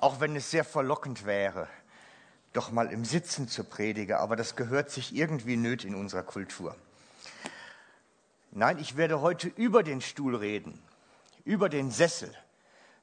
auch 0.00 0.20
wenn 0.20 0.34
es 0.36 0.50
sehr 0.50 0.64
verlockend 0.64 1.26
wäre, 1.26 1.68
doch 2.52 2.72
mal 2.72 2.90
im 2.90 3.04
Sitzen 3.04 3.48
zu 3.48 3.64
predigen, 3.64 4.16
aber 4.16 4.34
das 4.34 4.56
gehört 4.56 4.90
sich 4.90 5.14
irgendwie 5.14 5.56
nöt 5.56 5.84
in 5.84 5.94
unserer 5.94 6.22
Kultur. 6.22 6.74
Nein, 8.50 8.78
ich 8.78 8.96
werde 8.96 9.20
heute 9.20 9.48
über 9.48 9.82
den 9.82 10.00
Stuhl 10.00 10.34
reden, 10.34 10.80
über 11.44 11.68
den 11.68 11.90
Sessel. 11.90 12.34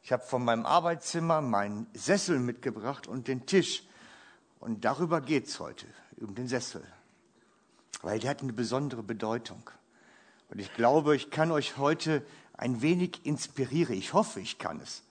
Ich 0.04 0.12
habe 0.12 0.24
von 0.24 0.44
meinem 0.44 0.66
Arbeitszimmer 0.66 1.42
meinen 1.42 1.88
Sessel 1.94 2.40
mitgebracht 2.40 3.08
und 3.08 3.28
den 3.28 3.46
Tisch. 3.46 3.84
Und 4.60 4.84
darüber 4.84 5.22
geht 5.22 5.48
es 5.48 5.60
heute, 5.60 5.86
um 6.20 6.36
den 6.36 6.48
Sessel. 6.48 6.84
Weil 8.02 8.20
der 8.20 8.32
hat 8.32 8.42
eine 8.42 8.54
besondere 8.54 9.04
Bedeutung. 9.04 9.70
Und 10.50 10.60
ich 10.60 10.74
glaube, 10.74 11.16
ich 11.16 11.30
kann 11.30 11.52
euch 11.52 11.78
heute 11.78 12.26
ein 12.54 12.82
wenig 12.82 13.26
inspirieren. 13.26 13.96
Ich 13.96 14.14
hoffe, 14.14 14.40
ich 14.40 14.58
kann 14.58 14.82
es. 14.82 15.04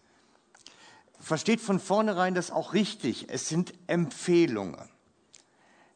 Versteht 1.19 1.61
von 1.61 1.81
vornherein 1.81 2.35
das 2.35 2.51
auch 2.51 2.73
richtig. 2.73 3.27
Es 3.31 3.49
sind 3.49 3.75
Empfehlungen. 3.87 4.89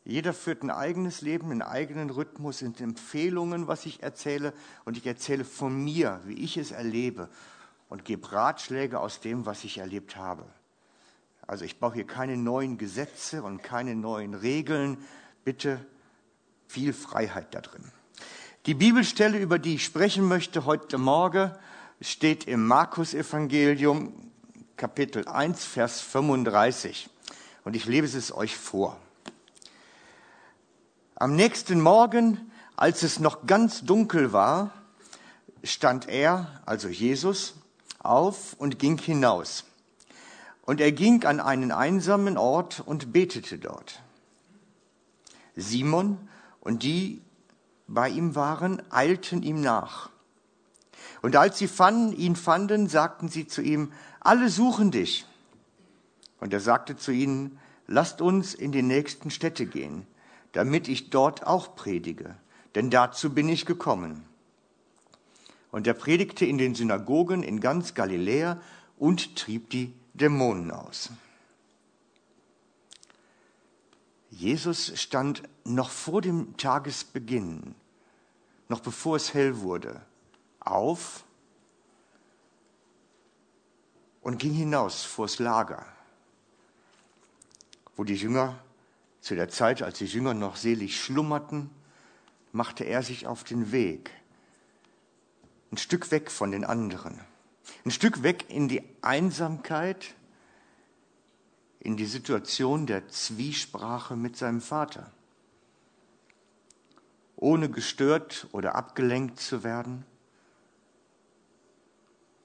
Jeder 0.05 0.33
führt 0.33 0.62
ein 0.62 0.70
eigenes 0.70 1.20
Leben, 1.20 1.51
einen 1.51 1.62
eigenen 1.62 2.11
Rhythmus, 2.11 2.59
sind 2.59 2.80
Empfehlungen, 2.80 3.69
was 3.69 3.87
ich 3.87 4.02
erzähle. 4.02 4.52
Und 4.84 4.97
ich 4.97 5.06
erzähle 5.06 5.45
von 5.45 5.84
mir, 5.84 6.20
wie 6.25 6.34
ich 6.34 6.56
es 6.56 6.70
erlebe 6.70 7.28
und 7.88 8.05
gebe 8.05 8.33
Ratschläge 8.33 8.98
aus 8.98 9.20
dem, 9.20 9.47
was 9.47 9.64
ich 9.64 9.78
erlebt 9.78 10.16
habe. 10.16 10.45
Also 11.47 11.64
ich 11.64 11.78
brauche 11.78 11.95
hier 11.95 12.06
keine 12.06 12.37
neuen 12.37 12.78
Gesetze 12.78 13.42
und 13.42 13.62
keine 13.62 13.95
neuen 13.95 14.34
Regeln. 14.34 14.98
Bitte 15.45 15.84
viel 16.66 16.92
Freiheit 16.92 17.55
da 17.55 17.61
drin. 17.61 17.91
Die 18.66 18.75
Bibelstelle, 18.75 19.39
über 19.39 19.59
die 19.59 19.75
ich 19.75 19.84
sprechen 19.84 20.28
möchte 20.28 20.64
heute 20.64 20.98
Morgen, 20.98 21.52
steht 22.00 22.45
im 22.45 22.66
Markus-Evangelium, 22.66 24.30
Kapitel 24.80 25.29
1, 25.29 25.62
Vers 25.62 26.01
35. 26.01 27.11
Und 27.65 27.77
ich 27.77 27.84
lese 27.84 28.16
es 28.16 28.33
euch 28.33 28.57
vor. 28.57 28.97
Am 31.17 31.37
nächsten 31.37 31.83
Morgen, 31.83 32.50
als 32.77 33.03
es 33.03 33.20
noch 33.20 33.45
ganz 33.47 33.84
dunkel 33.84 34.33
war, 34.33 34.72
stand 35.62 36.09
er, 36.09 36.62
also 36.64 36.89
Jesus, 36.89 37.56
auf 37.98 38.55
und 38.55 38.78
ging 38.78 38.97
hinaus. 38.97 39.64
Und 40.62 40.81
er 40.81 40.92
ging 40.92 41.27
an 41.27 41.41
einen 41.41 41.72
einsamen 41.72 42.39
Ort 42.39 42.81
und 42.81 43.12
betete 43.12 43.59
dort. 43.59 44.00
Simon 45.56 46.17
und 46.61 46.84
die 46.84 47.20
bei 47.87 48.09
ihm 48.09 48.34
waren, 48.34 48.81
eilten 48.91 49.42
ihm 49.42 49.61
nach. 49.61 50.09
Und 51.23 51.37
als 51.37 51.59
sie 51.59 51.69
fanden, 51.69 52.12
ihn 52.12 52.37
fanden, 52.37 52.89
sagten 52.89 53.29
sie 53.29 53.47
zu 53.47 53.62
ihm, 53.62 53.93
alle 54.20 54.48
suchen 54.48 54.91
dich. 54.91 55.27
Und 56.41 56.53
er 56.53 56.61
sagte 56.61 56.97
zu 56.97 57.12
ihnen, 57.12 57.59
lasst 57.87 58.20
uns 58.20 58.55
in 58.55 58.73
die 58.73 58.83
nächsten 58.83 59.31
Städte 59.31 59.67
gehen, 59.67 60.06
damit 60.53 60.89
ich 60.89 61.11
dort 61.11 61.47
auch 61.47 61.75
predige, 61.77 62.37
denn 62.75 62.91
dazu 62.91 63.34
bin 63.34 63.48
ich 63.48 63.67
gekommen. 63.67 64.25
Und 65.71 65.87
er 65.87 65.95
predigte 65.95 66.45
in 66.45 66.59
den 66.59 66.75
Synagogen 66.75 67.43
in 67.43 67.61
ganz 67.61 67.95
Galiläa 67.95 68.61
und 68.98 69.37
trieb 69.37 69.71
die 69.71 69.93
Dämonen 70.15 70.71
aus. 70.71 71.11
Jesus 74.31 74.93
stand 75.01 75.43
noch 75.65 75.91
vor 75.91 76.23
dem 76.23 76.56
Tagesbeginn, 76.56 77.75
noch 78.69 78.81
bevor 78.81 79.17
es 79.17 79.34
hell 79.34 79.61
wurde, 79.61 80.01
auf 80.61 81.25
und 84.20 84.39
ging 84.39 84.53
hinaus 84.53 85.05
vors 85.05 85.39
Lager, 85.39 85.84
wo 87.97 88.05
die 88.05 88.14
Jünger 88.14 88.58
zu 89.20 89.34
der 89.34 89.48
Zeit, 89.48 89.83
als 89.83 89.98
die 89.98 90.06
Jünger 90.06 90.34
noch 90.34 90.56
selig 90.56 91.00
schlummerten, 91.00 91.70
machte 92.53 92.84
er 92.84 93.03
sich 93.03 93.27
auf 93.27 93.44
den 93.44 93.72
Weg, 93.72 94.10
ein 95.71 95.76
Stück 95.76 96.10
weg 96.10 96.31
von 96.31 96.50
den 96.50 96.65
anderen, 96.65 97.21
ein 97.84 97.91
Stück 97.91 98.22
weg 98.22 98.47
in 98.48 98.69
die 98.69 98.82
Einsamkeit, 99.03 100.15
in 101.78 101.97
die 101.97 102.06
Situation 102.06 102.87
der 102.87 103.09
Zwiesprache 103.09 104.16
mit 104.16 104.37
seinem 104.37 104.60
Vater, 104.60 105.10
ohne 107.37 107.71
gestört 107.71 108.48
oder 108.53 108.75
abgelenkt 108.75 109.41
zu 109.41 109.65
werden, 109.65 110.04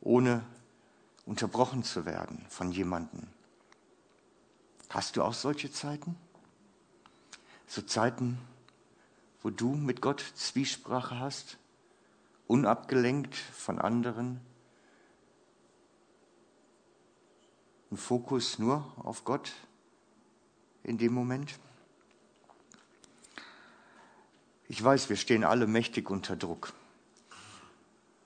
ohne 0.06 0.46
unterbrochen 1.26 1.84
zu 1.84 2.06
werden 2.06 2.46
von 2.48 2.72
jemandem. 2.72 3.28
Hast 4.90 5.18
du 5.18 5.24
auch 5.24 5.34
solche 5.34 5.72
Zeiten? 5.72 6.16
So 7.68 7.82
Zeiten, 7.82 8.38
wo 9.42 9.50
du 9.50 9.74
mit 9.74 10.02
Gott 10.02 10.24
Zwiesprache 10.36 11.20
hast, 11.20 11.58
unabgelenkt 12.48 13.36
von 13.36 13.80
anderen, 13.80 14.40
ein 17.92 17.98
Fokus 17.98 18.60
nur 18.60 18.94
auf 18.98 19.26
Gott 19.26 19.54
in 20.84 21.00
dem 21.00 21.14
Moment? 21.14 21.58
Ich 24.68 24.84
weiß, 24.84 25.10
wir 25.10 25.16
stehen 25.16 25.44
alle 25.44 25.66
mächtig 25.66 26.12
unter 26.12 26.36
Druck. 26.36 26.74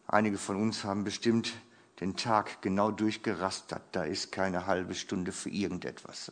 Einige 0.07 0.37
von 0.37 0.57
uns 0.57 0.83
haben 0.83 1.03
bestimmt 1.03 1.53
den 1.99 2.15
Tag 2.15 2.61
genau 2.61 2.91
durchgerastert. 2.91 3.83
Da 3.91 4.03
ist 4.03 4.31
keine 4.31 4.65
halbe 4.65 4.95
Stunde 4.95 5.31
für 5.31 5.49
irgendetwas. 5.49 6.31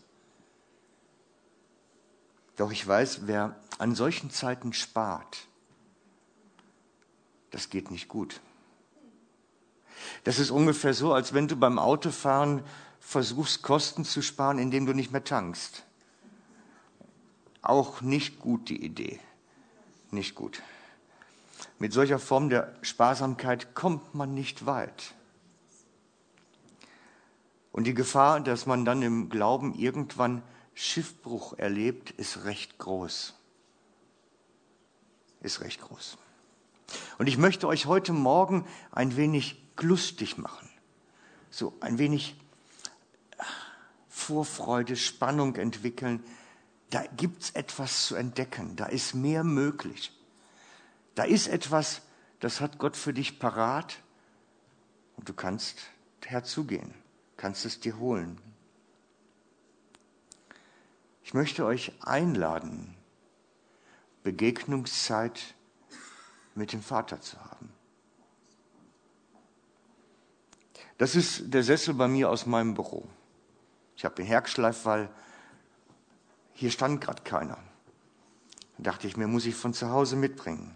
Doch 2.55 2.71
ich 2.71 2.85
weiß, 2.87 3.27
wer 3.27 3.55
an 3.77 3.93
solchen 3.93 4.31
Zeiten 4.31 4.73
spart, 4.73 5.47
das 7.51 7.69
geht 7.69 7.91
nicht 7.91 8.07
gut. 8.07 8.41
Das 10.23 10.39
ist 10.39 10.51
ungefähr 10.51 10.93
so, 10.93 11.13
als 11.13 11.33
wenn 11.33 11.47
du 11.47 11.55
beim 11.55 11.79
Autofahren 11.79 12.63
versuchst, 12.99 13.61
Kosten 13.61 14.05
zu 14.05 14.21
sparen, 14.21 14.59
indem 14.59 14.85
du 14.85 14.93
nicht 14.93 15.11
mehr 15.11 15.23
tankst. 15.23 15.83
Auch 17.61 18.01
nicht 18.01 18.39
gut 18.39 18.69
die 18.69 18.83
Idee. 18.83 19.19
Nicht 20.11 20.35
gut. 20.35 20.61
Mit 21.79 21.93
solcher 21.93 22.19
Form 22.19 22.49
der 22.49 22.75
Sparsamkeit 22.81 23.75
kommt 23.75 24.15
man 24.15 24.33
nicht 24.33 24.65
weit. 24.65 25.13
Und 27.77 27.83
die 27.83 27.93
Gefahr, 27.93 28.39
dass 28.39 28.65
man 28.65 28.85
dann 28.85 29.03
im 29.03 29.29
Glauben 29.29 29.75
irgendwann 29.75 30.41
Schiffbruch 30.73 31.59
erlebt, 31.59 32.09
ist 32.09 32.43
recht 32.43 32.79
groß. 32.79 33.35
Ist 35.41 35.61
recht 35.61 35.81
groß. 35.81 36.17
Und 37.19 37.27
ich 37.27 37.37
möchte 37.37 37.67
euch 37.67 37.85
heute 37.85 38.13
Morgen 38.13 38.65
ein 38.91 39.15
wenig 39.15 39.61
lustig 39.79 40.39
machen. 40.39 40.67
So 41.51 41.77
ein 41.79 41.99
wenig 41.99 42.35
Vorfreude, 44.09 44.95
Spannung 44.95 45.55
entwickeln. 45.55 46.23
Da 46.89 47.03
gibt's 47.15 47.51
etwas 47.51 48.07
zu 48.07 48.15
entdecken. 48.15 48.75
Da 48.75 48.87
ist 48.87 49.13
mehr 49.13 49.43
möglich. 49.43 50.11
Da 51.13 51.25
ist 51.25 51.47
etwas, 51.47 52.01
das 52.39 52.59
hat 52.59 52.79
Gott 52.79 52.97
für 52.97 53.13
dich 53.13 53.37
parat 53.37 53.99
und 55.15 55.29
du 55.29 55.33
kannst 55.35 55.77
herzugehen 56.25 56.91
kannst 57.37 57.65
es 57.65 57.79
dir 57.79 57.97
holen. 57.99 58.41
Ich 61.23 61.33
möchte 61.33 61.65
euch 61.65 61.93
einladen, 62.01 62.95
Begegnungszeit 64.23 65.55
mit 66.55 66.73
dem 66.73 66.81
Vater 66.81 67.21
zu 67.21 67.39
haben. 67.39 67.71
Das 70.97 71.15
ist 71.15 71.53
der 71.53 71.63
Sessel 71.63 71.93
bei 71.93 72.07
mir 72.07 72.29
aus 72.29 72.45
meinem 72.47 72.73
Büro. 72.73 73.07
Ich 73.95 74.03
habe 74.03 74.15
den 74.15 74.25
Hergschleif, 74.25 74.85
weil 74.85 75.09
hier 76.53 76.71
stand 76.71 77.01
gerade 77.01 77.21
keiner. 77.21 77.59
Da 78.77 78.91
dachte 78.91 79.05
ich 79.05 79.15
mir, 79.15 79.27
muss 79.27 79.45
ich 79.45 79.55
von 79.55 79.73
zu 79.73 79.89
Hause 79.89 80.15
mitbringen. 80.15 80.73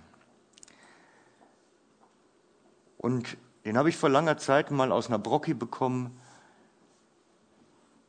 Und 2.97 3.35
den 3.65 3.77
habe 3.77 3.89
ich 3.89 3.97
vor 3.97 4.09
langer 4.09 4.37
Zeit 4.37 4.69
mal 4.69 4.91
aus 4.91 5.07
einer 5.07 5.17
Brocki 5.17 5.55
bekommen 5.55 6.20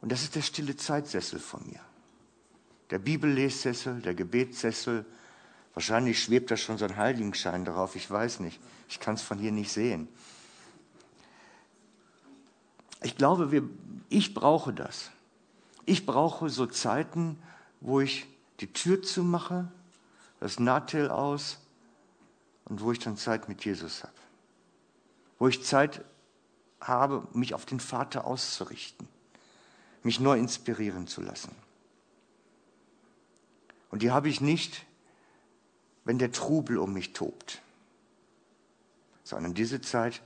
und 0.02 0.10
das 0.10 0.24
ist 0.24 0.34
der 0.34 0.42
stille 0.42 0.76
Zeitsessel 0.76 1.38
von 1.38 1.64
mir. 1.64 1.80
Der 2.90 2.98
Bibellessessel, 2.98 4.02
der 4.02 4.14
Gebetssessel. 4.14 5.06
Wahrscheinlich 5.74 6.20
schwebt 6.20 6.50
da 6.50 6.56
schon 6.56 6.76
so 6.76 6.84
ein 6.84 6.96
Heiligenschein 6.96 7.64
drauf, 7.64 7.96
ich 7.96 8.10
weiß 8.10 8.40
nicht. 8.40 8.60
Ich 8.88 9.00
kann 9.00 9.14
es 9.14 9.22
von 9.22 9.38
hier 9.38 9.52
nicht 9.52 9.72
sehen. 9.72 10.08
Ich 13.02 13.16
glaube, 13.16 13.52
wir, 13.52 13.62
ich 14.08 14.34
brauche 14.34 14.74
das. 14.74 15.12
Ich 15.86 16.04
brauche 16.04 16.50
so 16.50 16.66
Zeiten, 16.66 17.40
wo 17.80 18.00
ich 18.00 18.26
die 18.60 18.72
Tür 18.72 19.02
zumache, 19.02 19.70
das 20.40 20.58
Nahtel 20.58 21.10
aus 21.10 21.58
und 22.64 22.80
wo 22.80 22.90
ich 22.90 22.98
dann 22.98 23.16
Zeit 23.16 23.48
mit 23.48 23.64
Jesus 23.64 24.02
habe. 24.02 24.12
Wo 25.38 25.46
ich 25.46 25.64
Zeit 25.64 26.04
habe, 26.80 27.26
mich 27.32 27.54
auf 27.54 27.66
den 27.66 27.80
Vater 27.80 28.26
auszurichten 28.26 29.08
mich 30.02 30.20
neu 30.20 30.38
inspirieren 30.38 31.06
zu 31.06 31.20
lassen. 31.20 31.54
Und 33.90 34.02
die 34.02 34.10
habe 34.10 34.28
ich 34.28 34.40
nicht, 34.40 34.84
wenn 36.04 36.18
der 36.18 36.32
Trubel 36.32 36.78
um 36.78 36.92
mich 36.92 37.12
tobt, 37.12 37.62
sondern 39.22 39.54
diese 39.54 39.80
Zeit 39.80 40.22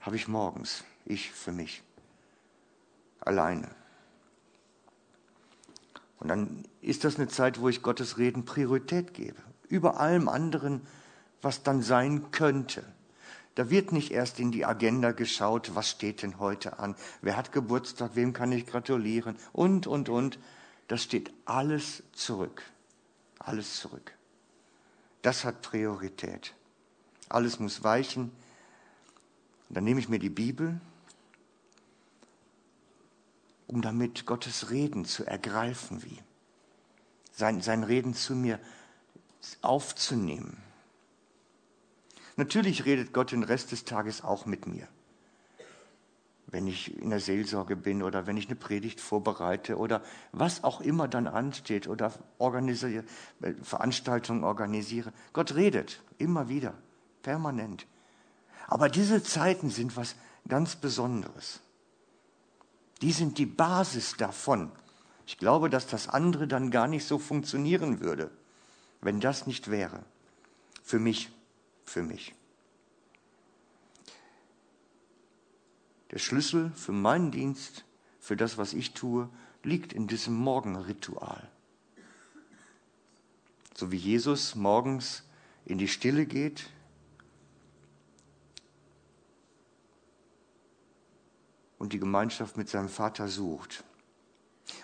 habe 0.00 0.16
ich 0.16 0.28
morgens, 0.28 0.84
ich 1.04 1.30
für 1.30 1.52
mich, 1.52 1.82
alleine. 3.20 3.68
Und 6.18 6.28
dann 6.28 6.64
ist 6.80 7.04
das 7.04 7.16
eine 7.16 7.28
Zeit, 7.28 7.60
wo 7.60 7.68
ich 7.68 7.82
Gottes 7.82 8.18
Reden 8.18 8.44
Priorität 8.44 9.14
gebe, 9.14 9.40
über 9.68 9.98
allem 9.98 10.28
anderen, 10.28 10.86
was 11.40 11.62
dann 11.62 11.82
sein 11.82 12.30
könnte. 12.30 12.84
Da 13.54 13.68
wird 13.68 13.92
nicht 13.92 14.10
erst 14.10 14.40
in 14.40 14.50
die 14.50 14.64
Agenda 14.64 15.12
geschaut, 15.12 15.74
was 15.74 15.90
steht 15.90 16.22
denn 16.22 16.38
heute 16.38 16.78
an, 16.78 16.94
wer 17.20 17.36
hat 17.36 17.52
Geburtstag, 17.52 18.12
wem 18.14 18.32
kann 18.32 18.50
ich 18.52 18.66
gratulieren 18.66 19.36
und, 19.52 19.86
und, 19.86 20.08
und. 20.08 20.38
Das 20.88 21.02
steht 21.02 21.32
alles 21.44 22.02
zurück. 22.12 22.62
Alles 23.38 23.78
zurück. 23.78 24.14
Das 25.22 25.44
hat 25.44 25.62
Priorität. 25.62 26.54
Alles 27.28 27.58
muss 27.58 27.82
weichen. 27.82 28.32
Dann 29.68 29.84
nehme 29.84 30.00
ich 30.00 30.08
mir 30.08 30.18
die 30.18 30.30
Bibel, 30.30 30.80
um 33.66 33.80
damit 33.80 34.26
Gottes 34.26 34.70
Reden 34.70 35.04
zu 35.04 35.24
ergreifen, 35.24 36.02
wie 36.04 36.18
sein, 37.32 37.62
sein 37.62 37.84
Reden 37.84 38.14
zu 38.14 38.34
mir 38.34 38.60
aufzunehmen. 39.62 40.62
Natürlich 42.36 42.84
redet 42.84 43.12
Gott 43.12 43.32
den 43.32 43.42
Rest 43.42 43.72
des 43.72 43.84
Tages 43.84 44.22
auch 44.22 44.46
mit 44.46 44.66
mir. 44.66 44.88
Wenn 46.46 46.66
ich 46.66 46.98
in 46.98 47.10
der 47.10 47.20
Seelsorge 47.20 47.76
bin 47.76 48.02
oder 48.02 48.26
wenn 48.26 48.36
ich 48.36 48.46
eine 48.46 48.56
Predigt 48.56 49.00
vorbereite 49.00 49.78
oder 49.78 50.02
was 50.32 50.64
auch 50.64 50.80
immer 50.80 51.08
dann 51.08 51.26
ansteht 51.26 51.88
oder 51.88 52.12
organisiere, 52.38 53.04
Veranstaltungen 53.62 54.44
organisiere. 54.44 55.12
Gott 55.32 55.54
redet 55.54 56.02
immer 56.18 56.48
wieder, 56.48 56.74
permanent. 57.22 57.86
Aber 58.66 58.88
diese 58.88 59.22
Zeiten 59.22 59.70
sind 59.70 59.96
was 59.96 60.14
ganz 60.48 60.76
Besonderes. 60.76 61.60
Die 63.00 63.12
sind 63.12 63.38
die 63.38 63.46
Basis 63.46 64.16
davon. 64.16 64.70
Ich 65.26 65.38
glaube, 65.38 65.70
dass 65.70 65.86
das 65.86 66.08
andere 66.08 66.46
dann 66.46 66.70
gar 66.70 66.88
nicht 66.88 67.06
so 67.06 67.18
funktionieren 67.18 68.00
würde, 68.00 68.30
wenn 69.00 69.20
das 69.20 69.46
nicht 69.46 69.70
wäre. 69.70 70.04
Für 70.82 70.98
mich 70.98 71.30
für 71.84 72.02
mich. 72.02 72.34
Der 76.10 76.18
Schlüssel 76.18 76.72
für 76.74 76.92
meinen 76.92 77.30
Dienst, 77.30 77.84
für 78.20 78.36
das, 78.36 78.58
was 78.58 78.74
ich 78.74 78.92
tue, 78.92 79.28
liegt 79.62 79.92
in 79.92 80.06
diesem 80.06 80.34
Morgenritual. 80.34 81.50
So 83.74 83.90
wie 83.90 83.96
Jesus 83.96 84.54
morgens 84.54 85.24
in 85.64 85.78
die 85.78 85.88
Stille 85.88 86.26
geht, 86.26 86.70
und 91.82 91.92
die 91.92 91.98
Gemeinschaft 91.98 92.56
mit 92.56 92.68
seinem 92.68 92.88
Vater 92.88 93.26
sucht. 93.26 93.82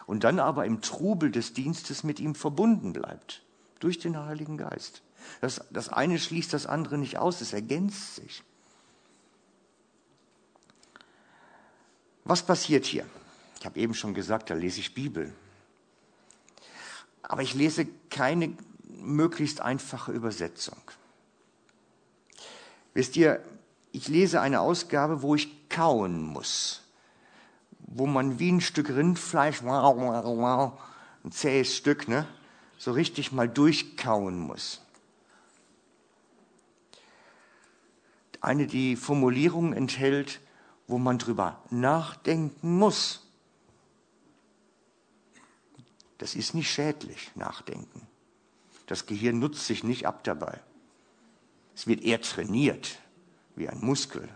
Und 0.07 0.25
dann 0.25 0.41
aber 0.41 0.67
im 0.67 0.81
Trubel 0.81 1.31
des 1.31 1.53
Dienstes 1.53 2.03
mit 2.03 2.19
ihm 2.19 2.35
verbunden 2.35 2.93
bleibt, 2.93 3.45
durch 3.79 4.01
den 4.01 4.19
Heiligen 4.19 4.57
Geist. 4.57 5.03
Das, 5.41 5.61
das 5.71 5.89
eine 5.89 6.19
schließt 6.19 6.53
das 6.53 6.67
andere 6.67 6.99
nicht 6.99 7.19
aus, 7.19 7.41
es 7.41 7.53
ergänzt 7.53 8.17
sich. 8.17 8.43
Was 12.25 12.43
passiert 12.43 12.85
hier? 12.85 13.07
Ich 13.59 13.67
habe 13.67 13.79
eben 13.79 13.95
schon 13.95 14.15
gesagt, 14.15 14.51
da 14.51 14.55
lese 14.55 14.81
ich 14.81 14.95
Bibel. 14.95 15.33
Aber 17.23 17.43
ich 17.43 17.55
lese 17.55 17.87
keine 18.11 18.57
möglichst 18.85 19.61
einfache 19.61 20.13
Übersetzung. 20.13 20.81
Wisst 22.95 23.17
ihr, 23.17 23.43
ich 23.93 24.09
lese 24.09 24.41
eine 24.41 24.61
Ausgabe, 24.61 25.23
wo 25.23 25.35
ich 25.35 25.69
kauen 25.69 26.23
muss, 26.23 26.83
wo 27.81 28.07
man 28.07 28.39
wie 28.39 28.53
ein 28.53 28.61
Stück 28.61 28.91
Rindfleisch, 28.91 29.63
ein 29.63 31.33
zähes 31.33 31.77
Stück, 31.77 32.09
ne, 32.09 32.27
so 32.77 32.93
richtig 32.93 33.33
mal 33.33 33.49
durchkauen 33.49 34.39
muss. 34.39 34.83
Eine, 38.41 38.67
die 38.67 38.97
Formulierungen 38.97 39.73
enthält, 39.73 40.41
wo 40.87 40.99
man 40.99 41.19
drüber 41.19 41.63
nachdenken 41.71 42.79
muss. 42.79 43.27
Das 46.19 46.35
ist 46.35 46.55
nicht 46.55 46.71
schädlich, 46.71 47.31
nachdenken. 47.35 48.07
Das 48.87 49.07
Gehirn 49.07 49.39
nutzt 49.39 49.67
sich 49.67 49.85
nicht 49.85 50.07
ab 50.07 50.25
dabei. 50.25 50.61
Es 51.75 51.87
wird 51.87 52.03
eher 52.03 52.21
trainiert, 52.21 52.99
wie 53.55 53.69
ein 53.69 53.81
Muskel. 53.81 54.29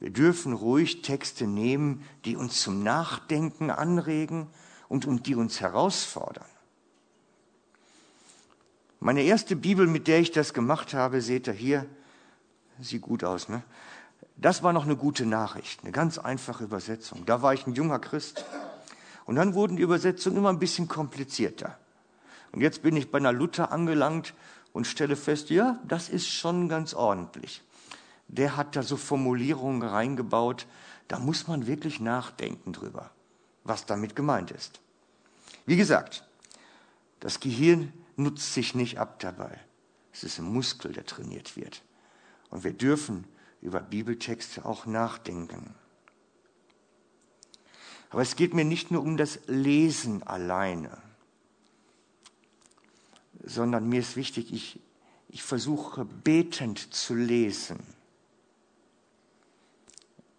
Wir 0.00 0.10
dürfen 0.10 0.52
ruhig 0.52 1.02
Texte 1.02 1.46
nehmen, 1.46 2.04
die 2.24 2.36
uns 2.36 2.60
zum 2.60 2.82
Nachdenken 2.82 3.70
anregen 3.70 4.48
und, 4.88 5.06
und 5.06 5.26
die 5.26 5.34
uns 5.34 5.60
herausfordern. 5.60 6.44
Meine 9.00 9.22
erste 9.22 9.54
Bibel, 9.54 9.86
mit 9.86 10.08
der 10.08 10.18
ich 10.20 10.32
das 10.32 10.52
gemacht 10.52 10.92
habe, 10.92 11.20
seht 11.20 11.46
ihr 11.46 11.52
hier, 11.52 11.86
Sieht 12.80 13.02
gut 13.02 13.24
aus, 13.24 13.48
ne? 13.48 13.62
Das 14.36 14.62
war 14.62 14.72
noch 14.72 14.84
eine 14.84 14.96
gute 14.96 15.26
Nachricht, 15.26 15.82
eine 15.82 15.90
ganz 15.90 16.16
einfache 16.16 16.62
Übersetzung. 16.64 17.26
Da 17.26 17.42
war 17.42 17.54
ich 17.54 17.66
ein 17.66 17.74
junger 17.74 17.98
Christ. 17.98 18.44
Und 19.26 19.34
dann 19.36 19.54
wurden 19.54 19.76
die 19.76 19.82
Übersetzungen 19.82 20.36
immer 20.36 20.48
ein 20.50 20.60
bisschen 20.60 20.86
komplizierter. 20.86 21.76
Und 22.52 22.60
jetzt 22.60 22.82
bin 22.82 22.96
ich 22.96 23.10
bei 23.10 23.18
einer 23.18 23.32
Luther 23.32 23.72
angelangt 23.72 24.34
und 24.72 24.86
stelle 24.86 25.16
fest, 25.16 25.50
ja, 25.50 25.78
das 25.86 26.08
ist 26.08 26.28
schon 26.28 26.68
ganz 26.68 26.94
ordentlich. 26.94 27.62
Der 28.28 28.56
hat 28.56 28.76
da 28.76 28.82
so 28.82 28.96
Formulierungen 28.96 29.82
reingebaut, 29.82 30.66
da 31.08 31.18
muss 31.18 31.48
man 31.48 31.66
wirklich 31.66 32.00
nachdenken 32.00 32.72
drüber, 32.72 33.10
was 33.64 33.86
damit 33.86 34.14
gemeint 34.14 34.50
ist. 34.50 34.80
Wie 35.66 35.76
gesagt, 35.76 36.24
das 37.20 37.40
Gehirn 37.40 37.92
nutzt 38.16 38.54
sich 38.54 38.74
nicht 38.74 38.98
ab 38.98 39.18
dabei. 39.18 39.58
Es 40.12 40.22
ist 40.24 40.38
ein 40.38 40.44
Muskel, 40.44 40.92
der 40.92 41.06
trainiert 41.06 41.56
wird. 41.56 41.82
Und 42.50 42.64
wir 42.64 42.72
dürfen 42.72 43.24
über 43.60 43.80
Bibeltexte 43.80 44.64
auch 44.64 44.86
nachdenken. 44.86 45.74
Aber 48.10 48.22
es 48.22 48.36
geht 48.36 48.54
mir 48.54 48.64
nicht 48.64 48.90
nur 48.90 49.02
um 49.02 49.16
das 49.16 49.40
Lesen 49.46 50.22
alleine, 50.22 50.96
sondern 53.44 53.88
mir 53.88 54.00
ist 54.00 54.16
wichtig, 54.16 54.52
ich, 54.52 54.80
ich 55.28 55.42
versuche 55.42 56.04
betend 56.04 56.94
zu 56.94 57.14
lesen, 57.14 57.78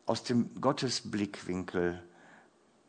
aus 0.06 0.24
dem 0.24 0.60
Gottesblickwinkel 0.60 2.04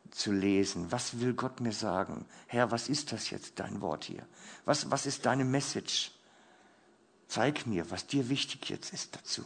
zu 0.09 0.31
lesen. 0.31 0.91
Was 0.91 1.19
will 1.19 1.35
Gott 1.35 1.59
mir 1.59 1.71
sagen? 1.71 2.25
Herr, 2.47 2.71
was 2.71 2.89
ist 2.89 3.11
das 3.11 3.29
jetzt, 3.29 3.59
dein 3.59 3.81
Wort 3.81 4.05
hier? 4.05 4.25
Was, 4.65 4.89
was 4.89 5.05
ist 5.05 5.25
deine 5.27 5.45
Message? 5.45 6.11
Zeig 7.31 7.65
mir, 7.65 7.89
was 7.89 8.07
dir 8.07 8.27
wichtig 8.27 8.69
jetzt 8.69 8.91
ist 8.91 9.15
dazu. 9.15 9.45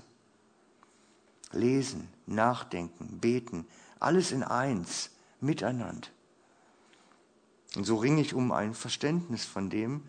Lesen, 1.51 2.10
nachdenken, 2.25 3.20
beten, 3.20 3.68
alles 4.00 4.32
in 4.32 4.42
eins, 4.42 5.12
miteinander. 5.39 6.08
Und 7.75 7.84
so 7.84 7.98
ringe 7.98 8.22
ich 8.22 8.34
um 8.34 8.51
ein 8.51 8.74
Verständnis 8.74 9.46
von 9.46 9.70
dem, 9.70 10.01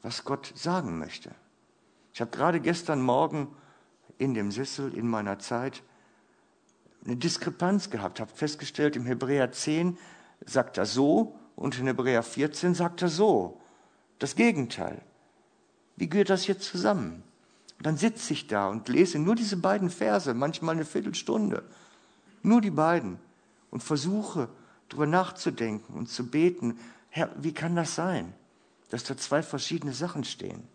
was 0.00 0.24
Gott 0.24 0.50
sagen 0.56 0.98
möchte. 0.98 1.30
Ich 2.14 2.22
habe 2.22 2.30
gerade 2.30 2.60
gestern 2.60 3.02
Morgen 3.02 3.54
in 4.16 4.32
dem 4.32 4.50
Sessel 4.50 4.94
in 4.94 5.06
meiner 5.06 5.38
Zeit 5.40 5.82
eine 7.04 7.16
Diskrepanz 7.16 7.90
gehabt, 7.90 8.18
habe 8.18 8.34
festgestellt, 8.34 8.96
im 8.96 9.04
Hebräer 9.04 9.52
10 9.52 9.98
sagt 10.46 10.78
er 10.78 10.86
so 10.86 11.38
und 11.54 11.78
in 11.78 11.86
Hebräer 11.86 12.22
14 12.22 12.74
sagt 12.74 13.02
er 13.02 13.10
so. 13.10 13.60
Das 14.18 14.36
Gegenteil. 14.36 15.02
Wie 15.96 16.08
gehört 16.08 16.30
das 16.30 16.46
jetzt 16.46 16.64
zusammen? 16.64 17.22
Dann 17.80 17.96
sitze 17.96 18.32
ich 18.32 18.46
da 18.46 18.68
und 18.68 18.88
lese 18.88 19.18
nur 19.18 19.34
diese 19.34 19.56
beiden 19.56 19.90
Verse, 19.90 20.32
manchmal 20.32 20.74
eine 20.74 20.84
Viertelstunde, 20.84 21.62
nur 22.42 22.60
die 22.60 22.70
beiden 22.70 23.18
und 23.70 23.82
versuche 23.82 24.48
darüber 24.88 25.06
nachzudenken 25.06 25.94
und 25.94 26.08
zu 26.08 26.26
beten, 26.26 26.78
Herr, 27.10 27.30
wie 27.36 27.52
kann 27.52 27.76
das 27.76 27.94
sein, 27.94 28.32
dass 28.90 29.04
da 29.04 29.16
zwei 29.16 29.42
verschiedene 29.42 29.92
Sachen 29.92 30.24
stehen, 30.24 30.66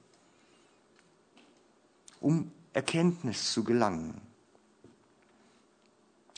um 2.19 2.51
Erkenntnis 2.73 3.51
zu 3.51 3.63
gelangen. 3.63 4.21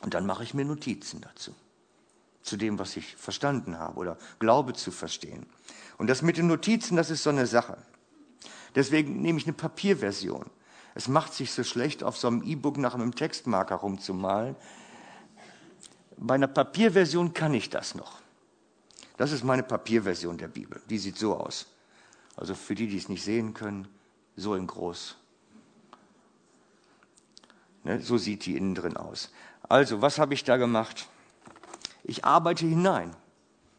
Und 0.01 0.13
dann 0.13 0.25
mache 0.25 0.43
ich 0.43 0.53
mir 0.53 0.65
Notizen 0.65 1.21
dazu, 1.21 1.53
zu 2.41 2.57
dem, 2.57 2.79
was 2.79 2.97
ich 2.97 3.15
verstanden 3.15 3.77
habe 3.77 3.99
oder 3.99 4.17
glaube 4.39 4.73
zu 4.73 4.91
verstehen. 4.91 5.45
Und 5.97 6.07
das 6.07 6.21
mit 6.21 6.37
den 6.37 6.47
Notizen, 6.47 6.95
das 6.95 7.09
ist 7.11 7.23
so 7.23 7.29
eine 7.29 7.45
Sache. 7.45 7.77
Deswegen 8.75 9.21
nehme 9.21 9.39
ich 9.39 9.45
eine 9.45 9.53
Papierversion. 9.53 10.45
Es 10.95 11.07
macht 11.07 11.33
sich 11.33 11.51
so 11.51 11.63
schlecht, 11.63 12.03
auf 12.03 12.17
so 12.17 12.27
einem 12.27 12.43
E-Book 12.43 12.77
nach 12.77 12.93
einem 12.93 13.15
Textmarker 13.15 13.75
rumzumalen. 13.75 14.55
Bei 16.17 16.35
einer 16.35 16.47
Papierversion 16.47 17.33
kann 17.33 17.53
ich 17.53 17.69
das 17.69 17.95
noch. 17.95 18.19
Das 19.17 19.31
ist 19.31 19.43
meine 19.43 19.63
Papierversion 19.63 20.37
der 20.37 20.47
Bibel. 20.47 20.81
Die 20.89 20.97
sieht 20.97 21.17
so 21.17 21.35
aus. 21.35 21.67
Also 22.35 22.55
für 22.55 22.75
die, 22.75 22.87
die 22.87 22.97
es 22.97 23.09
nicht 23.09 23.23
sehen 23.23 23.53
können, 23.53 23.87
so 24.35 24.55
in 24.55 24.67
groß. 24.67 25.15
Ne, 27.83 28.01
so 28.01 28.17
sieht 28.17 28.45
die 28.45 28.57
innen 28.57 28.75
drin 28.75 28.97
aus. 28.97 29.31
Also, 29.67 30.01
was 30.01 30.19
habe 30.19 30.33
ich 30.33 30.43
da 30.43 30.57
gemacht? 30.57 31.07
Ich 32.03 32.25
arbeite 32.25 32.65
hinein. 32.65 33.15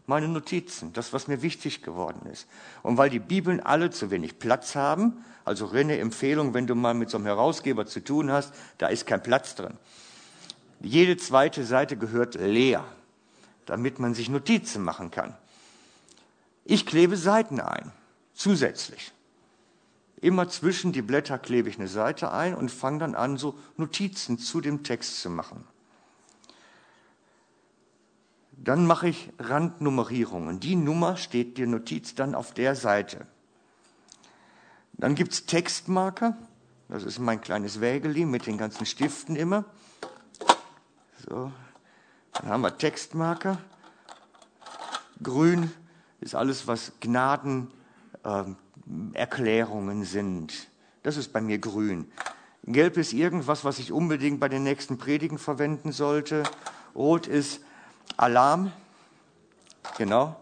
Meine 0.07 0.29
Notizen, 0.29 0.93
das, 0.93 1.13
was 1.13 1.29
mir 1.29 1.43
wichtig 1.43 1.83
geworden 1.83 2.27
ist. 2.31 2.49
Und 2.83 2.97
weil 2.97 3.11
die 3.11 3.21
Bibeln 3.21 3.61
alle 3.61 3.91
zu 3.91 4.11
wenig 4.11 4.39
Platz 4.39 4.75
haben, 4.75 5.25
also 5.45 5.67
Renne 5.67 5.99
Empfehlung, 5.99 6.55
wenn 6.55 6.67
du 6.67 6.75
mal 6.75 6.95
mit 6.95 7.11
so 7.11 7.19
einem 7.19 7.27
Herausgeber 7.27 7.87
zu 7.87 8.03
tun 8.03 8.31
hast, 8.31 8.53
da 8.79 8.89
ist 8.89 9.07
kein 9.07 9.23
Platz 9.23 9.55
drin. 9.55 9.75
Jede 10.81 11.17
zweite 11.17 11.65
Seite 11.65 11.97
gehört 11.97 12.35
leer, 12.35 12.85
damit 13.67 14.01
man 14.01 14.15
sich 14.15 14.29
Notizen 14.29 14.83
machen 14.83 15.11
kann. 15.11 15.37
Ich 16.65 16.87
klebe 16.87 17.17
Seiten 17.17 17.61
ein, 17.61 17.93
zusätzlich. 18.35 19.13
Immer 20.21 20.49
zwischen 20.49 20.93
die 20.93 21.03
Blätter 21.03 21.39
klebe 21.39 21.69
ich 21.69 21.79
eine 21.79 21.89
Seite 21.89 22.31
ein 22.33 22.55
und 22.55 22.71
fange 22.71 23.01
dann 23.01 23.15
an, 23.15 23.37
so 23.37 23.59
Notizen 23.77 24.39
zu 24.39 24.61
dem 24.61 24.85
Text 24.85 25.21
zu 25.21 25.31
machen. 25.31 25.65
Dann 28.65 28.87
mache 28.87 29.09
ich 29.09 29.33
Randnummerierungen. 29.41 30.61
Die 30.61 30.77
Nummer 30.77 31.17
steht 31.17 31.59
die 31.59 31.67
Notiz 31.67 32.15
dann 32.15 32.37
auf 32.37 32.55
der 32.55 32.77
Seite. 32.77 33.27
Dann 34.93 35.17
gibt 35.17 35.33
es 35.33 35.47
Textmarker. 35.47 36.37
Das 36.89 37.03
ist 37.03 37.19
mein 37.19 37.41
kleines 37.41 37.81
Wägeli 37.81 38.25
mit 38.25 38.47
den 38.47 38.59
ganzen 38.59 38.87
Stiften 38.87 39.35
immer. 39.35 39.65
So. 41.29 41.51
Dann 42.35 42.47
haben 42.47 42.61
wir 42.61 42.79
Textmarker. 42.79 43.59
Grün 45.21 45.73
ist 46.21 46.37
alles, 46.37 46.69
was 46.69 46.93
Gnadenerklärungen 47.01 49.99
ähm, 49.99 50.05
sind. 50.05 50.69
Das 51.03 51.17
ist 51.17 51.33
bei 51.33 51.41
mir 51.41 51.59
grün. 51.59 52.13
Gelb 52.65 52.97
ist 52.97 53.13
irgendwas, 53.13 53.65
was 53.65 53.81
ich 53.81 53.91
unbedingt 53.91 54.39
bei 54.39 54.49
den 54.49 54.63
nächsten 54.63 54.99
Predigen 54.99 55.39
verwenden 55.39 55.91
sollte. 55.91 56.45
Rot 56.95 57.27
ist 57.27 57.61
Alarm, 58.23 58.71
genau. 59.99 60.41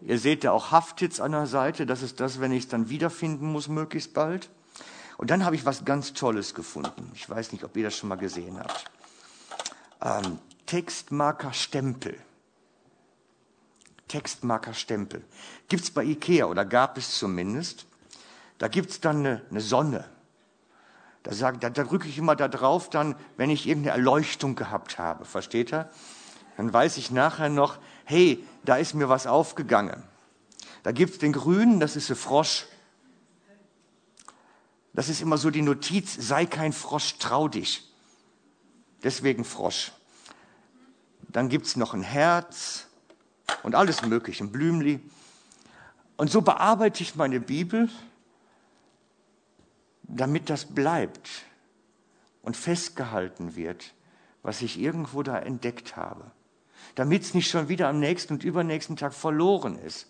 Ihr 0.00 0.16
seht 0.16 0.44
ja 0.44 0.52
auch 0.52 0.70
Hafttits 0.70 1.18
an 1.18 1.32
der 1.32 1.48
Seite, 1.48 1.86
das 1.86 2.02
ist 2.02 2.20
das, 2.20 2.40
wenn 2.40 2.52
ich 2.52 2.64
es 2.64 2.68
dann 2.68 2.88
wiederfinden 2.88 3.50
muss, 3.50 3.66
möglichst 3.66 4.14
bald. 4.14 4.48
Und 5.18 5.30
dann 5.30 5.44
habe 5.44 5.56
ich 5.56 5.66
was 5.66 5.84
ganz 5.84 6.12
Tolles 6.12 6.54
gefunden. 6.54 7.10
Ich 7.16 7.28
weiß 7.28 7.50
nicht, 7.50 7.64
ob 7.64 7.76
ihr 7.76 7.82
das 7.82 7.96
schon 7.96 8.10
mal 8.10 8.14
gesehen 8.14 8.60
habt. 8.60 8.84
Ähm, 10.02 10.38
Textmarker 10.66 11.52
Stempel. 11.52 12.16
Textmarker 14.06 14.72
Stempel. 14.72 15.24
Gibt 15.68 15.82
es 15.82 15.90
bei 15.90 16.04
Ikea 16.04 16.46
oder 16.46 16.64
gab 16.64 16.96
es 16.96 17.18
zumindest. 17.18 17.86
Da 18.58 18.68
gibt 18.68 18.90
es 18.90 19.00
dann 19.00 19.18
eine, 19.18 19.42
eine 19.50 19.60
Sonne 19.60 20.08
da, 21.22 21.34
sag, 21.34 21.60
da, 21.60 21.70
da 21.70 21.84
drücke 21.84 22.08
ich 22.08 22.18
immer 22.18 22.36
da 22.36 22.48
drauf, 22.48 22.88
dann, 22.90 23.14
wenn 23.36 23.50
ich 23.50 23.66
irgendeine 23.66 23.96
Erleuchtung 23.96 24.54
gehabt 24.54 24.98
habe. 24.98 25.24
Versteht 25.24 25.72
er? 25.72 25.90
Dann 26.56 26.72
weiß 26.72 26.96
ich 26.96 27.10
nachher 27.10 27.48
noch, 27.48 27.78
hey, 28.04 28.44
da 28.64 28.76
ist 28.76 28.94
mir 28.94 29.08
was 29.08 29.26
aufgegangen. 29.26 30.02
Da 30.82 30.92
gibt 30.92 31.12
es 31.12 31.18
den 31.18 31.32
Grünen, 31.32 31.80
das 31.80 31.96
ist 31.96 32.10
ein 32.10 32.16
Frosch. 32.16 32.66
Das 34.92 35.08
ist 35.08 35.20
immer 35.20 35.38
so 35.38 35.50
die 35.50 35.62
Notiz, 35.62 36.16
sei 36.18 36.46
kein 36.46 36.72
Frosch, 36.72 37.18
trau 37.18 37.48
dich. 37.48 37.88
Deswegen 39.02 39.44
Frosch. 39.44 39.92
Dann 41.28 41.48
gibt 41.48 41.66
es 41.66 41.76
noch 41.76 41.94
ein 41.94 42.02
Herz 42.02 42.86
und 43.62 43.74
alles 43.74 44.02
Mögliche, 44.02 44.44
ein 44.44 44.52
Blümli. 44.52 45.00
Und 46.16 46.30
so 46.30 46.40
bearbeite 46.40 47.02
ich 47.02 47.14
meine 47.14 47.40
Bibel 47.40 47.88
damit 50.16 50.50
das 50.50 50.66
bleibt 50.66 51.28
und 52.42 52.56
festgehalten 52.56 53.56
wird, 53.56 53.94
was 54.42 54.62
ich 54.62 54.78
irgendwo 54.78 55.22
da 55.22 55.38
entdeckt 55.38 55.96
habe. 55.96 56.30
Damit 56.94 57.22
es 57.22 57.34
nicht 57.34 57.50
schon 57.50 57.68
wieder 57.68 57.88
am 57.88 58.00
nächsten 58.00 58.34
und 58.34 58.44
übernächsten 58.44 58.96
Tag 58.96 59.14
verloren 59.14 59.78
ist. 59.78 60.08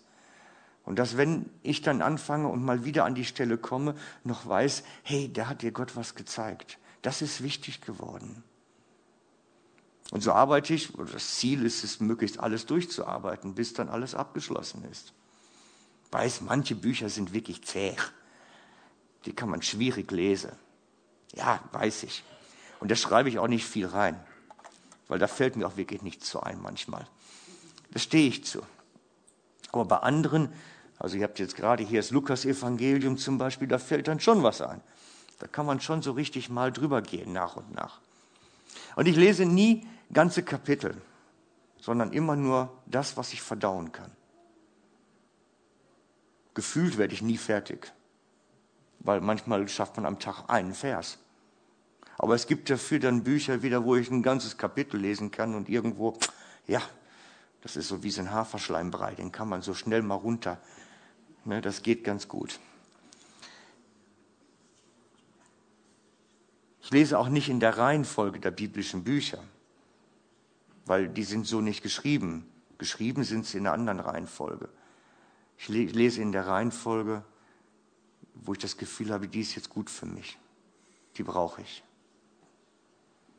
Und 0.83 0.97
dass, 0.97 1.17
wenn 1.17 1.49
ich 1.61 1.81
dann 1.81 2.01
anfange 2.01 2.47
und 2.47 2.63
mal 2.63 2.85
wieder 2.85 3.05
an 3.05 3.13
die 3.13 3.25
Stelle 3.25 3.57
komme, 3.57 3.95
noch 4.23 4.47
weiß, 4.47 4.83
hey, 5.03 5.31
da 5.31 5.47
hat 5.47 5.61
dir 5.61 5.71
Gott 5.71 5.95
was 5.95 6.15
gezeigt. 6.15 6.79
Das 7.01 7.21
ist 7.21 7.43
wichtig 7.43 7.81
geworden. 7.81 8.43
Und 10.11 10.21
so 10.21 10.33
arbeite 10.33 10.73
ich, 10.73 10.97
oder 10.97 11.11
das 11.11 11.35
Ziel 11.35 11.65
ist 11.65 11.83
es, 11.83 11.99
möglichst 11.99 12.39
alles 12.39 12.65
durchzuarbeiten, 12.65 13.53
bis 13.53 13.73
dann 13.73 13.89
alles 13.89 14.15
abgeschlossen 14.15 14.83
ist. 14.89 15.13
Weiß, 16.11 16.41
manche 16.41 16.75
Bücher 16.75 17.09
sind 17.09 17.33
wirklich 17.33 17.63
zäh 17.63 17.95
die 19.25 19.33
kann 19.33 19.49
man 19.49 19.61
schwierig 19.61 20.11
lesen. 20.11 20.51
Ja, 21.33 21.59
weiß 21.71 22.03
ich. 22.03 22.23
Und 22.79 22.89
da 22.91 22.95
schreibe 22.95 23.29
ich 23.29 23.39
auch 23.39 23.47
nicht 23.47 23.65
viel 23.65 23.85
rein, 23.85 24.19
weil 25.07 25.19
da 25.19 25.27
fällt 25.27 25.55
mir 25.55 25.67
auch 25.67 25.77
wirklich 25.77 26.01
nichts 26.01 26.27
zu 26.29 26.41
ein 26.41 26.61
manchmal. 26.61 27.07
Da 27.91 27.99
stehe 27.99 28.27
ich 28.27 28.43
zu. 28.43 28.61
Aber 29.71 29.85
bei 29.85 29.97
anderen, 29.97 30.51
also 30.97 31.17
ihr 31.17 31.23
habt 31.23 31.39
jetzt 31.39 31.55
gerade 31.55 31.83
hier 31.83 31.99
das 31.99 32.11
Lukas-Evangelium 32.11 33.17
zum 33.17 33.37
Beispiel, 33.37 33.67
da 33.67 33.77
fällt 33.77 34.07
dann 34.07 34.19
schon 34.19 34.43
was 34.43 34.61
ein. 34.61 34.81
Da 35.39 35.47
kann 35.47 35.65
man 35.65 35.79
schon 35.79 36.01
so 36.01 36.11
richtig 36.11 36.49
mal 36.49 36.71
drüber 36.71 37.01
gehen, 37.01 37.33
nach 37.33 37.55
und 37.55 37.73
nach. 37.73 37.99
Und 38.95 39.07
ich 39.07 39.15
lese 39.15 39.45
nie 39.45 39.87
ganze 40.11 40.43
Kapitel, 40.43 41.01
sondern 41.79 42.13
immer 42.13 42.35
nur 42.35 42.71
das, 42.85 43.17
was 43.17 43.33
ich 43.33 43.41
verdauen 43.41 43.91
kann. 43.91 44.11
Gefühlt 46.53 46.97
werde 46.97 47.13
ich 47.13 47.21
nie 47.21 47.37
fertig 47.37 47.93
weil 49.03 49.21
manchmal 49.21 49.67
schafft 49.67 49.97
man 49.97 50.05
am 50.05 50.19
Tag 50.19 50.49
einen 50.49 50.73
Vers. 50.73 51.17
Aber 52.17 52.35
es 52.35 52.45
gibt 52.45 52.69
dafür 52.69 52.99
dann 52.99 53.23
Bücher 53.23 53.63
wieder, 53.63 53.83
wo 53.83 53.95
ich 53.95 54.11
ein 54.11 54.21
ganzes 54.21 54.57
Kapitel 54.57 54.99
lesen 54.99 55.31
kann 55.31 55.55
und 55.55 55.69
irgendwo, 55.69 56.17
ja, 56.67 56.81
das 57.61 57.75
ist 57.75 57.87
so 57.87 58.03
wie 58.03 58.11
so 58.11 58.21
ein 58.21 58.31
Haferschleimbrei, 58.31 59.15
den 59.15 59.31
kann 59.31 59.49
man 59.49 59.61
so 59.61 59.73
schnell 59.73 60.01
mal 60.01 60.15
runter. 60.15 60.59
Ne, 61.45 61.61
das 61.61 61.81
geht 61.81 62.03
ganz 62.03 62.27
gut. 62.27 62.59
Ich 66.83 66.91
lese 66.91 67.17
auch 67.17 67.29
nicht 67.29 67.49
in 67.49 67.59
der 67.59 67.77
Reihenfolge 67.77 68.39
der 68.39 68.51
biblischen 68.51 69.03
Bücher, 69.03 69.39
weil 70.85 71.07
die 71.09 71.23
sind 71.23 71.47
so 71.47 71.61
nicht 71.61 71.81
geschrieben. 71.81 72.47
Geschrieben 72.77 73.23
sind 73.23 73.45
sie 73.45 73.57
in 73.57 73.67
einer 73.67 73.73
anderen 73.73 73.99
Reihenfolge. 73.99 74.69
Ich 75.57 75.69
lese 75.69 76.21
in 76.21 76.31
der 76.31 76.47
Reihenfolge 76.47 77.23
wo 78.33 78.53
ich 78.53 78.59
das 78.59 78.77
Gefühl 78.77 79.11
habe, 79.11 79.27
die 79.27 79.41
ist 79.41 79.55
jetzt 79.55 79.69
gut 79.69 79.89
für 79.89 80.05
mich. 80.05 80.37
Die 81.17 81.23
brauche 81.23 81.61
ich. 81.61 81.83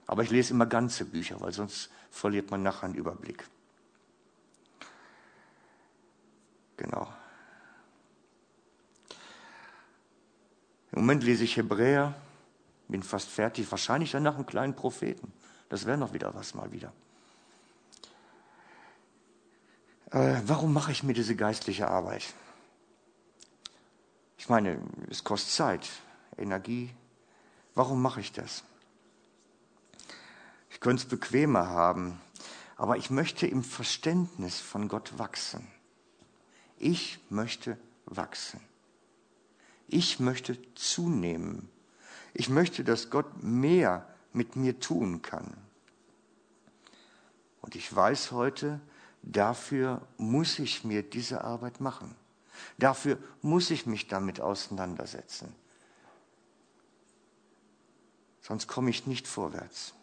Aber 0.07 0.23
ich 0.23 0.31
lese 0.31 0.53
immer 0.53 0.67
ganze 0.67 1.05
Bücher, 1.05 1.41
weil 1.41 1.53
sonst 1.53 1.91
verliert 2.11 2.51
man 2.51 2.63
nachher 2.63 2.85
einen 2.85 2.95
Überblick. 2.95 3.45
Genau. 6.77 7.09
Im 10.93 11.01
Moment 11.01 11.23
lese 11.23 11.45
ich 11.45 11.57
Hebräer, 11.57 12.15
bin 12.89 13.03
fast 13.03 13.29
fertig, 13.29 13.71
wahrscheinlich 13.71 14.11
danach 14.11 14.35
einen 14.35 14.47
kleinen 14.47 14.75
Propheten. 14.75 15.33
Das 15.69 15.87
wäre 15.87 15.97
noch 15.97 16.13
wieder 16.13 16.35
was 16.35 16.55
mal 16.55 16.71
wieder. 16.71 16.93
Äh, 20.11 20.43
warum 20.45 20.75
mache 20.75 20.93
ich 20.93 21.03
mir 21.03 21.15
diese 21.15 21.35
geistliche 21.35 21.89
Arbeit? 21.89 22.35
Ich 24.43 24.49
meine, 24.49 24.77
es 25.09 25.23
kostet 25.23 25.53
Zeit, 25.53 25.89
Energie. 26.37 26.91
Warum 27.77 28.03
mache 28.03 28.19
ich 28.19 28.33
das? 28.33 28.65
Ich 30.69 30.81
könnte 30.81 31.05
es 31.05 31.09
bequemer 31.09 31.69
haben, 31.69 32.21
aber 32.77 32.97
ich 32.97 33.09
möchte 33.09 33.47
im 33.47 33.63
Verständnis 33.63 34.59
von 34.59 34.89
Gott 34.89 35.17
wachsen. 35.17 35.65
Ich 36.77 37.21
möchte 37.31 37.79
wachsen. 38.07 38.61
Ich 39.87 40.19
möchte 40.19 40.59
zunehmen. 40.75 41.69
Ich 42.35 42.49
möchte, 42.49 42.83
dass 42.83 43.11
Gott 43.11 43.45
mehr 43.45 44.13
mit 44.33 44.57
mir 44.57 44.81
tun 44.81 45.23
kann. 45.23 45.57
Und 47.61 47.77
ich 47.77 47.95
weiß 47.95 48.33
heute, 48.33 48.81
dafür 49.23 50.05
muss 50.17 50.59
ich 50.59 50.83
mir 50.83 51.05
diese 51.05 51.45
Arbeit 51.45 51.81
machen. 51.81 52.17
Dafür 52.78 53.19
muss 53.42 53.71
ich 53.71 53.87
mich 53.87 54.09
damit 54.09 54.40
auseinandersetzen. 54.40 55.54
Sonst 58.40 58.66
komme 58.66 58.90
ich 58.90 59.07
nicht 59.07 59.28
vorwärts. 59.28 59.95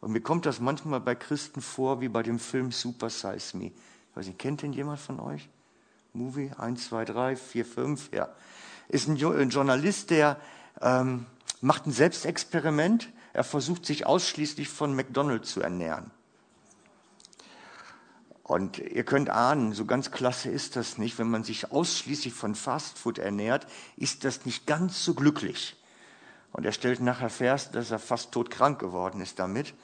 Und 0.00 0.12
mir 0.12 0.20
kommt 0.20 0.44
das 0.46 0.60
manchmal 0.60 1.00
bei 1.00 1.14
Christen 1.14 1.62
vor, 1.62 2.00
wie 2.00 2.08
bei 2.08 2.22
dem 2.22 2.38
Film 2.38 2.72
Super 2.72 3.10
Size 3.10 3.56
Me. 3.56 3.66
Ich 3.66 4.16
weiß 4.16 4.26
nicht, 4.26 4.38
kennt 4.38 4.62
den 4.62 4.72
jemand 4.72 5.00
von 5.00 5.20
euch? 5.20 5.48
Movie 6.12 6.50
1, 6.56 6.88
2, 6.88 7.04
3, 7.04 7.36
4, 7.36 7.64
5, 7.64 8.12
ja. 8.12 8.28
Ist 8.88 9.08
ein 9.08 9.16
Journalist, 9.16 10.10
der 10.10 10.40
ähm, 10.80 11.26
macht 11.60 11.86
ein 11.86 11.92
Selbstexperiment. 11.92 13.08
Er 13.32 13.44
versucht 13.44 13.84
sich 13.84 14.06
ausschließlich 14.06 14.68
von 14.68 14.94
McDonald's 14.94 15.50
zu 15.50 15.60
ernähren. 15.60 16.10
Und 18.46 18.78
ihr 18.78 19.02
könnt 19.02 19.28
ahnen, 19.28 19.72
so 19.72 19.86
ganz 19.86 20.12
klasse 20.12 20.50
ist 20.50 20.76
das 20.76 20.98
nicht. 20.98 21.18
Wenn 21.18 21.28
man 21.28 21.42
sich 21.42 21.72
ausschließlich 21.72 22.32
von 22.32 22.54
Fastfood 22.54 23.18
ernährt, 23.18 23.66
ist 23.96 24.22
das 24.22 24.46
nicht 24.46 24.68
ganz 24.68 25.04
so 25.04 25.14
glücklich. 25.14 25.74
Und 26.52 26.64
er 26.64 26.70
stellt 26.70 27.00
nachher 27.00 27.28
fest, 27.28 27.74
dass 27.74 27.90
er 27.90 27.98
fast 27.98 28.30
todkrank 28.30 28.78
geworden 28.78 29.20
ist 29.20 29.40
damit. 29.40 29.74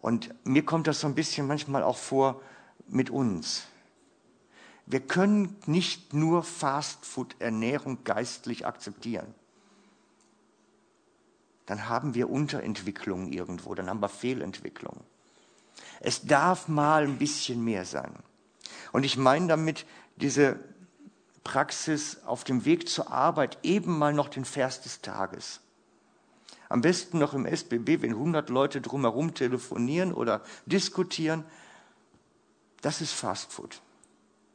Und 0.00 0.34
mir 0.46 0.64
kommt 0.64 0.86
das 0.86 1.00
so 1.00 1.06
ein 1.06 1.14
bisschen 1.14 1.46
manchmal 1.46 1.82
auch 1.82 1.98
vor 1.98 2.40
mit 2.88 3.10
uns. 3.10 3.64
Wir 4.86 5.00
können 5.00 5.54
nicht 5.66 6.14
nur 6.14 6.42
Fastfood-Ernährung 6.42 8.02
geistlich 8.02 8.64
akzeptieren. 8.64 9.34
Dann 11.66 11.90
haben 11.90 12.14
wir 12.14 12.30
Unterentwicklungen 12.30 13.30
irgendwo, 13.30 13.74
dann 13.74 13.90
haben 13.90 14.00
wir 14.00 14.08
Fehlentwicklungen. 14.08 15.04
Es 16.04 16.26
darf 16.26 16.68
mal 16.68 17.04
ein 17.04 17.16
bisschen 17.16 17.64
mehr 17.64 17.86
sein. 17.86 18.12
Und 18.92 19.04
ich 19.04 19.16
meine 19.16 19.46
damit 19.46 19.86
diese 20.16 20.60
Praxis 21.44 22.18
auf 22.26 22.44
dem 22.44 22.66
Weg 22.66 22.90
zur 22.90 23.10
Arbeit 23.10 23.56
eben 23.62 23.98
mal 23.98 24.12
noch 24.12 24.28
den 24.28 24.44
Vers 24.44 24.82
des 24.82 25.00
Tages. 25.00 25.60
Am 26.68 26.82
besten 26.82 27.18
noch 27.18 27.32
im 27.32 27.46
SBB, 27.46 28.02
wenn 28.02 28.12
100 28.12 28.50
Leute 28.50 28.82
drumherum 28.82 29.32
telefonieren 29.32 30.12
oder 30.12 30.42
diskutieren. 30.66 31.44
Das 32.82 33.00
ist 33.00 33.12
Fast 33.12 33.50
Food. 33.50 33.80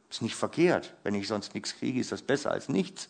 Ist 0.08 0.22
nicht 0.22 0.36
verkehrt. 0.36 0.94
Wenn 1.02 1.16
ich 1.16 1.26
sonst 1.26 1.52
nichts 1.54 1.74
kriege, 1.74 2.00
ist 2.00 2.12
das 2.12 2.22
besser 2.22 2.52
als 2.52 2.68
nichts. 2.68 3.08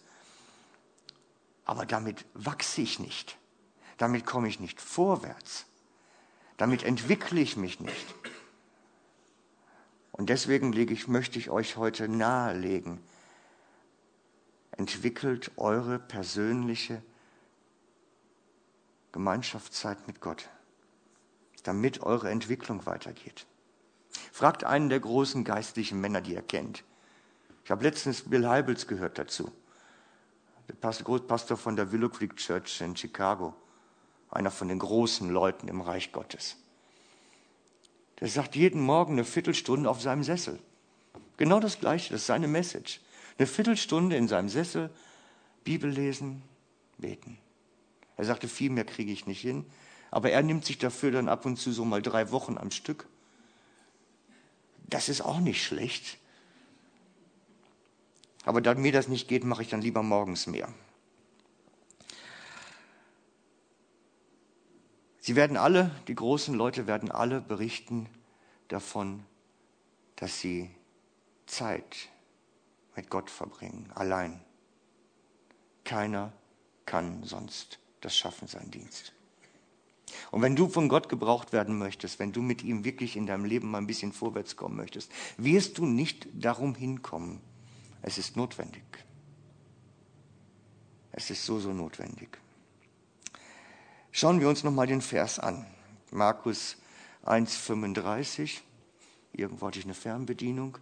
Aber 1.67 1.85
damit 1.85 2.25
wachse 2.33 2.81
ich 2.81 3.01
nicht. 3.01 3.37
Damit 3.99 4.25
komme 4.25 4.49
ich 4.49 4.61
nicht 4.61 4.81
vorwärts. 4.81 5.67
Damit 6.57 6.83
entwickle 6.83 7.41
ich 7.41 7.59
mich 7.59 7.81
nicht. 7.81 8.07
Und 10.21 10.29
deswegen 10.29 10.71
ich, 10.75 11.09
möchte 11.09 11.39
ich 11.39 11.49
euch 11.49 11.79
heute 11.79 12.07
nahelegen, 12.07 13.01
entwickelt 14.73 15.51
eure 15.57 15.99
persönliche 15.99 17.01
Gemeinschaftszeit 19.13 20.07
mit 20.07 20.21
Gott, 20.21 20.51
damit 21.63 22.03
eure 22.03 22.29
Entwicklung 22.29 22.85
weitergeht. 22.85 23.47
Fragt 24.31 24.63
einen 24.63 24.91
der 24.91 25.01
großen 25.01 25.43
geistlichen 25.43 26.03
Männer, 26.03 26.21
die 26.21 26.35
ihr 26.35 26.43
kennt. 26.43 26.85
Ich 27.65 27.71
habe 27.71 27.83
letztens 27.83 28.29
Bill 28.29 28.47
Heibels 28.47 28.87
gehört 28.87 29.17
dazu. 29.17 29.51
Der 30.69 30.75
Pastor 31.29 31.57
von 31.57 31.77
der 31.77 31.93
Willow 31.93 32.11
Creek 32.11 32.37
Church 32.37 32.83
in 32.83 32.95
Chicago 32.95 33.55
einer 34.29 34.51
von 34.51 34.69
den 34.69 34.81
großen 34.81 35.31
Leuten 35.31 35.67
im 35.67 35.81
Reich 35.81 36.13
Gottes. 36.13 36.59
Der 38.21 38.29
sagt 38.29 38.55
jeden 38.55 38.81
Morgen 38.81 39.15
eine 39.15 39.25
Viertelstunde 39.25 39.89
auf 39.89 40.01
seinem 40.01 40.23
Sessel. 40.23 40.59
Genau 41.37 41.59
das 41.59 41.81
Gleiche, 41.81 42.13
das 42.13 42.23
ist 42.23 42.27
seine 42.27 42.49
Message. 42.49 43.01
Eine 43.39 43.47
Viertelstunde 43.47 44.17
in 44.17 44.29
seinem 44.29 44.51
Sessel, 44.51 44.91
Bibel 45.65 45.91
lesen, 45.91 46.43
beten. 46.99 47.39
Er 48.17 48.27
sagte, 48.27 48.49
viel 48.49 48.71
mehr 48.71 48.85
kriege 48.85 49.13
ich 49.13 49.27
nicht 49.27 49.41
hin. 49.41 49.65
Aber 50.11 50.31
er 50.31 50.43
nimmt 50.43 50.65
sich 50.65 50.77
dafür 50.77 51.13
dann 51.13 51.29
ab 51.29 51.47
und 51.47 51.57
zu 51.57 51.73
so 51.73 51.85
mal 51.85 52.03
drei 52.03 52.31
Wochen 52.33 52.59
am 52.59 52.71
Stück. 52.71 53.07
Das 54.89 55.09
ist 55.09 55.23
auch 55.23 55.39
nicht 55.41 55.65
schlecht. 55.65 56.19
Aber 58.45 58.61
da 58.61 58.75
mir 58.75 58.93
das 58.93 59.09
nicht 59.09 59.29
geht, 59.29 59.45
mache 59.45 59.63
ich 59.63 59.69
dann 59.69 59.81
lieber 59.81 60.03
morgens 60.03 60.47
mehr. 60.47 60.69
Sie 65.21 65.37
werden 65.37 65.57
alle, 65.57 65.91
die 66.09 66.15
großen 66.15 66.55
Leute 66.55 66.87
werden 66.87 67.11
alle 67.11 67.41
berichten 67.41 68.09
davon, 68.69 69.25
dass 70.17 70.41
sie 70.41 70.71
Zeit 71.47 72.09
mit 72.97 73.11
Gott 73.11 73.31
verbringen, 73.31 73.91
allein. 73.95 74.41
Keiner 75.85 76.33
kann 76.87 77.23
sonst 77.25 77.79
das 78.01 78.17
schaffen, 78.17 78.49
sein 78.49 78.71
Dienst. 78.71 79.13
Und 80.31 80.43
wenn 80.43 80.57
du 80.57 80.69
von 80.69 80.89
Gott 80.89 81.09
gebraucht 81.09 81.53
werden 81.53 81.79
möchtest, 81.79 82.19
wenn 82.19 82.33
du 82.33 82.43
mit 82.43 82.63
ihm 82.63 82.85
wirklich 82.85 83.17
in 83.17 83.27
deinem 83.27 83.45
Leben 83.45 83.71
mal 83.71 83.79
ein 83.79 83.87
bisschen 83.87 84.13
vorwärts 84.13 84.57
kommen 84.57 84.77
möchtest, 84.77 85.11
wirst 85.37 85.79
du 85.79 85.87
nicht 85.87 86.29
darum 86.33 86.75
hinkommen. 86.75 87.41
Es 88.03 88.19
ist 88.19 88.37
notwendig. 88.37 88.83
Es 91.13 91.31
ist 91.31 91.45
so, 91.45 91.59
so 91.59 91.73
notwendig. 91.73 92.39
Schauen 94.13 94.41
wir 94.41 94.49
uns 94.49 94.65
nochmal 94.65 94.89
den 94.89 95.03
Vers 95.03 95.39
an. 95.39 95.65
Markus 96.11 96.77
1,35. 97.27 98.59
Irgendwo 99.33 99.69
hatte 99.69 99.79
ich 99.79 99.85
eine 99.85 99.95
Fernbedienung. 99.95 100.79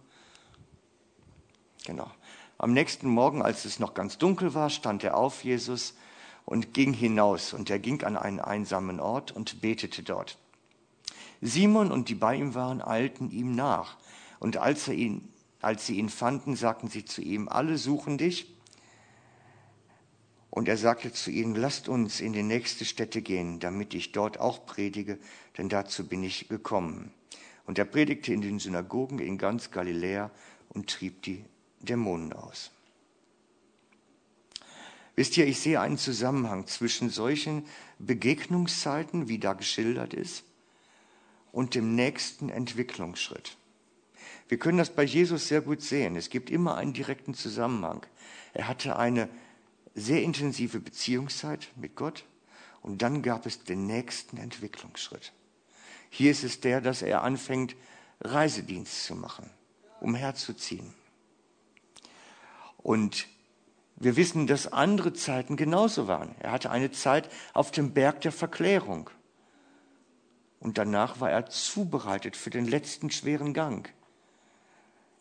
Genau. 1.85 2.09
Am 2.57 2.73
nächsten 2.73 3.07
Morgen, 3.07 3.43
als 3.43 3.65
es 3.65 3.77
noch 3.79 3.93
ganz 3.93 4.17
dunkel 4.17 4.55
war, 4.55 4.71
stand 4.71 5.03
er 5.03 5.15
auf, 5.15 5.43
Jesus, 5.43 5.93
und 6.45 6.73
ging 6.73 6.91
hinaus. 6.91 7.53
Und 7.53 7.69
er 7.69 7.77
ging 7.77 8.03
an 8.03 8.17
einen 8.17 8.39
einsamen 8.39 8.99
Ort 8.99 9.31
und 9.31 9.61
betete 9.61 10.01
dort. 10.01 10.39
Simon 11.39 11.91
und 11.91 12.09
die 12.09 12.15
bei 12.15 12.35
ihm 12.35 12.55
waren, 12.55 12.81
eilten 12.81 13.29
ihm 13.29 13.53
nach. 13.53 13.97
Und 14.39 14.57
als, 14.57 14.87
er 14.87 14.95
ihn, 14.95 15.31
als 15.61 15.85
sie 15.85 15.99
ihn 15.99 16.09
fanden, 16.09 16.55
sagten 16.55 16.89
sie 16.89 17.05
zu 17.05 17.21
ihm, 17.21 17.47
alle 17.47 17.77
suchen 17.77 18.17
dich. 18.17 18.55
Und 20.51 20.67
er 20.67 20.77
sagte 20.77 21.13
zu 21.13 21.29
ihnen, 21.29 21.55
lasst 21.55 21.89
uns 21.89 22.21
in 22.21 22.33
die 22.33 22.43
nächste 22.43 22.85
Stätte 22.85 23.21
gehen, 23.21 23.59
damit 23.59 23.93
ich 23.93 24.11
dort 24.11 24.39
auch 24.39 24.65
predige, 24.65 25.19
denn 25.57 25.69
dazu 25.69 26.07
bin 26.07 26.23
ich 26.23 26.49
gekommen. 26.49 27.13
Und 27.65 27.77
er 27.77 27.85
predigte 27.85 28.33
in 28.33 28.41
den 28.41 28.59
Synagogen 28.59 29.19
in 29.19 29.37
ganz 29.37 29.69
Galiläa 29.69 30.31
und 30.69 30.89
trieb 30.89 31.21
die 31.21 31.45
Dämonen 31.81 32.33
aus. 32.33 32.71
Wisst 35.15 35.37
ihr, 35.37 35.45
ich 35.45 35.59
sehe 35.59 35.81
einen 35.81 35.97
Zusammenhang 35.97 36.65
zwischen 36.65 37.09
solchen 37.09 37.65
Begegnungszeiten, 37.99 39.27
wie 39.27 39.37
da 39.37 39.53
geschildert 39.53 40.13
ist, 40.13 40.45
und 41.51 41.75
dem 41.75 41.93
nächsten 41.93 42.49
Entwicklungsschritt. 42.49 43.57
Wir 44.47 44.57
können 44.57 44.77
das 44.77 44.89
bei 44.89 45.03
Jesus 45.03 45.47
sehr 45.47 45.61
gut 45.61 45.81
sehen. 45.81 46.15
Es 46.15 46.29
gibt 46.29 46.49
immer 46.49 46.75
einen 46.75 46.93
direkten 46.93 47.33
Zusammenhang. 47.33 48.05
Er 48.53 48.67
hatte 48.67 48.97
eine 48.97 49.29
sehr 49.95 50.23
intensive 50.23 50.79
Beziehungszeit 50.79 51.69
mit 51.75 51.95
Gott 51.95 52.25
und 52.81 53.01
dann 53.01 53.21
gab 53.21 53.45
es 53.45 53.63
den 53.63 53.85
nächsten 53.85 54.37
Entwicklungsschritt. 54.37 55.33
Hier 56.09 56.31
ist 56.31 56.43
es 56.43 56.59
der, 56.59 56.81
dass 56.81 57.01
er 57.01 57.23
anfängt, 57.23 57.75
Reisedienst 58.21 59.05
zu 59.05 59.15
machen, 59.15 59.49
umherzuziehen. 60.01 60.93
Und 62.77 63.27
wir 63.95 64.15
wissen, 64.15 64.47
dass 64.47 64.71
andere 64.71 65.13
Zeiten 65.13 65.57
genauso 65.57 66.07
waren. 66.07 66.35
Er 66.39 66.51
hatte 66.51 66.71
eine 66.71 66.91
Zeit 66.91 67.29
auf 67.53 67.71
dem 67.71 67.93
Berg 67.93 68.21
der 68.21 68.31
Verklärung. 68.31 69.09
Und 70.59 70.77
danach 70.77 71.19
war 71.19 71.29
er 71.29 71.47
zubereitet 71.47 72.35
für 72.35 72.49
den 72.49 72.65
letzten 72.65 73.11
schweren 73.11 73.53
Gang. 73.53 73.93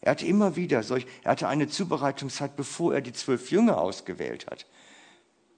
Er 0.01 0.13
hatte 0.13 0.27
immer 0.27 0.57
wieder 0.57 0.83
solch, 0.83 1.07
er 1.23 1.33
hatte 1.33 1.49
eine 1.49 1.69
Zubereitungszeit, 1.69 2.57
bevor 2.57 2.95
er 2.95 3.01
die 3.01 3.13
zwölf 3.13 3.51
Jünger 3.51 3.79
ausgewählt 3.79 4.47
hat. 4.47 4.67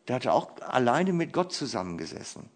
Der 0.08 0.16
hatte 0.16 0.32
auch 0.32 0.60
alleine 0.60 1.12
mit 1.12 1.32
Gott 1.32 1.52
zusammengesessen. 1.52 2.48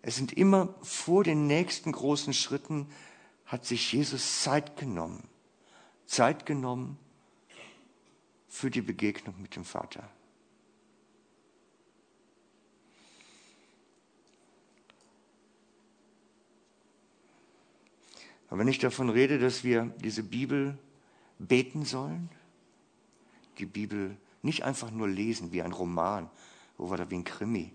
Es 0.00 0.16
sind 0.16 0.32
immer 0.32 0.74
vor 0.82 1.22
den 1.22 1.46
nächsten 1.46 1.92
großen 1.92 2.32
Schritten 2.32 2.90
hat 3.44 3.64
sich 3.64 3.92
Jesus 3.92 4.42
Zeit 4.42 4.76
genommen. 4.76 5.28
Zeit 6.06 6.46
genommen 6.46 6.98
für 8.48 8.70
die 8.70 8.80
Begegnung 8.80 9.40
mit 9.40 9.56
dem 9.56 9.64
Vater. 9.64 10.08
Aber 18.48 18.60
wenn 18.60 18.68
ich 18.68 18.78
davon 18.78 19.10
rede, 19.10 19.38
dass 19.38 19.64
wir 19.64 19.92
diese 20.02 20.22
Bibel 20.22 20.78
beten 21.38 21.84
sollen, 21.84 22.30
die 23.58 23.66
Bibel 23.66 24.16
nicht 24.42 24.64
einfach 24.64 24.90
nur 24.90 25.08
lesen 25.08 25.52
wie 25.52 25.62
ein 25.62 25.72
Roman 25.72 26.30
oder 26.78 27.10
wie 27.10 27.16
ein 27.16 27.24
Krimi, 27.24 27.72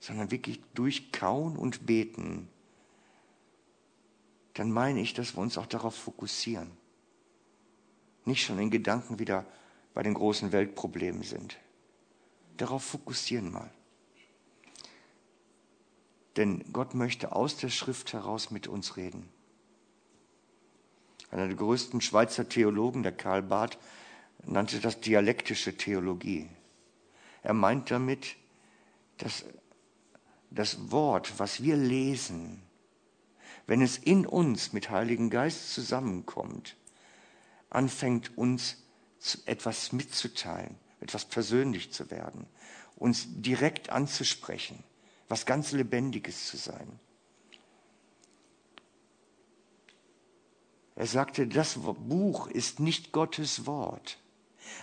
sondern 0.00 0.30
wirklich 0.30 0.60
durchkauen 0.74 1.56
und 1.56 1.86
beten, 1.86 2.48
dann 4.54 4.72
meine 4.72 5.00
ich, 5.00 5.14
dass 5.14 5.36
wir 5.36 5.40
uns 5.40 5.56
auch 5.56 5.66
darauf 5.66 5.94
fokussieren. 5.94 6.70
Nicht 8.24 8.42
schon 8.42 8.58
in 8.58 8.70
Gedanken 8.70 9.18
wieder 9.18 9.46
bei 9.94 10.02
den 10.02 10.14
großen 10.14 10.50
Weltproblemen 10.52 11.22
sind. 11.22 11.58
Darauf 12.56 12.82
fokussieren 12.82 13.52
mal. 13.52 13.70
Denn 16.36 16.64
Gott 16.72 16.94
möchte 16.94 17.32
aus 17.32 17.56
der 17.56 17.68
Schrift 17.68 18.12
heraus 18.12 18.50
mit 18.50 18.66
uns 18.66 18.96
reden. 18.96 19.28
Einer 21.30 21.46
der 21.46 21.56
größten 21.56 22.00
Schweizer 22.00 22.48
Theologen, 22.48 23.02
der 23.02 23.12
Karl 23.12 23.42
Barth, 23.42 23.78
nannte 24.44 24.80
das 24.80 25.00
dialektische 25.00 25.76
Theologie. 25.76 26.48
Er 27.42 27.54
meint 27.54 27.90
damit 27.90 28.36
dass 29.18 29.44
das 30.50 30.90
Wort, 30.90 31.38
was 31.38 31.62
wir 31.62 31.76
lesen, 31.76 32.62
wenn 33.66 33.82
es 33.82 33.98
in 33.98 34.26
uns 34.26 34.72
mit 34.72 34.88
Heiligen 34.88 35.28
Geist 35.28 35.74
zusammenkommt, 35.74 36.76
anfängt 37.68 38.38
uns 38.38 38.78
etwas 39.44 39.92
mitzuteilen, 39.92 40.76
etwas 41.00 41.26
persönlich 41.26 41.92
zu 41.92 42.10
werden, 42.10 42.46
uns 42.96 43.26
direkt 43.28 43.90
anzusprechen, 43.90 44.82
was 45.28 45.44
ganz 45.44 45.72
Lebendiges 45.72 46.46
zu 46.46 46.56
sein. 46.56 46.98
Er 50.98 51.06
sagte, 51.06 51.46
das 51.46 51.78
Buch 51.78 52.48
ist 52.48 52.80
nicht 52.80 53.12
Gottes 53.12 53.66
Wort, 53.66 54.18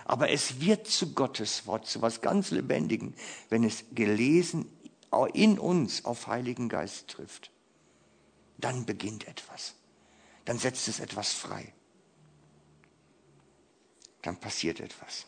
aber 0.06 0.30
es 0.30 0.62
wird 0.62 0.86
zu 0.86 1.12
Gottes 1.12 1.66
Wort, 1.66 1.86
zu 1.86 2.00
was 2.00 2.22
ganz 2.22 2.50
Lebendigen, 2.50 3.14
wenn 3.50 3.64
es 3.64 3.84
gelesen 3.92 4.64
in 5.34 5.58
uns 5.58 6.06
auf 6.06 6.26
Heiligen 6.26 6.70
Geist 6.70 7.08
trifft. 7.08 7.50
Dann 8.56 8.86
beginnt 8.86 9.28
etwas. 9.28 9.74
Dann 10.46 10.56
setzt 10.56 10.88
es 10.88 11.00
etwas 11.00 11.34
frei. 11.34 11.74
Dann 14.22 14.38
passiert 14.38 14.80
etwas. 14.80 15.26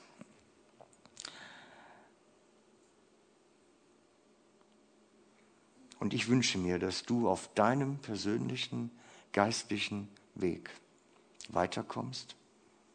Und 6.00 6.14
ich 6.14 6.28
wünsche 6.28 6.56
mir, 6.56 6.78
dass 6.78 7.02
du 7.02 7.28
auf 7.28 7.52
deinem 7.52 7.98
persönlichen 7.98 8.90
geistlichen 9.32 10.08
Weg 10.40 10.70
weiterkommst, 11.48 12.36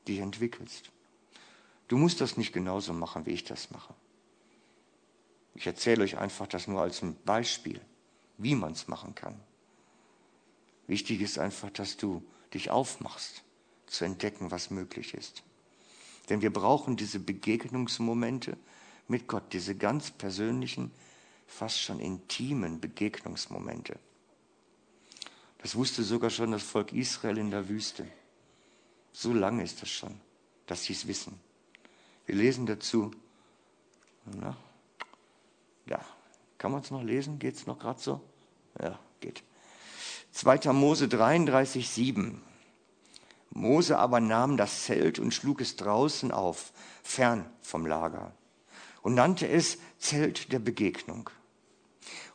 dich 0.08 0.19
entwickelst. 0.19 0.91
Du 1.88 1.97
musst 1.97 2.21
das 2.21 2.38
nicht 2.38 2.53
genauso 2.53 2.93
machen, 2.93 3.25
wie 3.25 3.32
ich 3.32 3.43
das 3.43 3.71
mache. 3.71 3.93
Ich 5.56 5.67
erzähle 5.67 6.03
euch 6.03 6.17
einfach 6.17 6.47
das 6.47 6.67
nur 6.67 6.82
als 6.82 7.01
ein 7.01 7.15
Beispiel, 7.25 7.79
wie 8.38 8.56
man 8.56 8.73
es 8.73 8.88
machen 8.88 9.15
kann. 9.15 9.39
Wichtig 10.88 11.21
ist 11.21 11.39
einfach, 11.39 11.69
dass 11.69 11.97
du 11.97 12.23
dich 12.53 12.69
aufmachst, 12.69 13.43
zu 13.86 14.06
entdecken, 14.06 14.51
was 14.51 14.71
möglich 14.71 15.13
ist. 15.13 15.43
Denn 16.29 16.41
wir 16.41 16.51
brauchen 16.51 16.97
diese 16.97 17.19
Begegnungsmomente 17.19 18.58
mit 19.08 19.27
Gott, 19.27 19.53
diese 19.53 19.75
ganz 19.75 20.12
persönlichen, 20.12 20.91
fast 21.45 21.79
schon 21.79 21.99
intimen 21.99 22.79
Begegnungsmomente. 22.79 23.99
Das 25.63 25.76
wusste 25.76 26.04
sogar 26.04 26.30
schon 26.30 26.52
das 26.52 26.62
Volk 26.62 26.91
Israel 26.91 27.38
in 27.38 27.49
der 27.49 27.69
Wüste. 27.69 28.06
So 29.13 29.34
lange 29.34 29.63
ist 29.63 29.82
das 29.82 29.89
schon, 29.89 30.19
dass 30.67 30.84
sie 30.84 30.93
es 30.93 31.08
wissen. 31.08 31.39
Wir 32.26 32.36
lesen 32.36 32.65
dazu. 32.65 33.12
Na, 34.26 34.58
ja, 35.86 35.99
kann 36.58 36.73
man 36.73 36.82
es 36.82 36.91
noch 36.91 37.02
lesen? 37.02 37.39
Geht 37.39 37.56
es 37.56 37.65
noch 37.65 37.80
gerade 37.80 37.99
so? 37.99 38.21
Ja, 38.82 38.99
geht. 39.21 39.41
2. 40.34 40.73
Mose 40.73 41.08
33, 41.08 41.89
7. 41.89 42.41
Mose 43.52 43.97
aber 43.97 44.19
nahm 44.19 44.58
das 44.58 44.84
Zelt 44.84 45.17
und 45.17 45.34
schlug 45.34 45.62
es 45.62 45.78
draußen 45.78 46.32
auf, 46.32 46.73
fern 47.04 47.45
vom 47.62 47.86
Lager, 47.86 48.34
und 49.02 49.13
nannte 49.13 49.47
es 49.47 49.78
Zelt 49.97 50.52
der 50.52 50.60
Begegnung. 50.60 51.30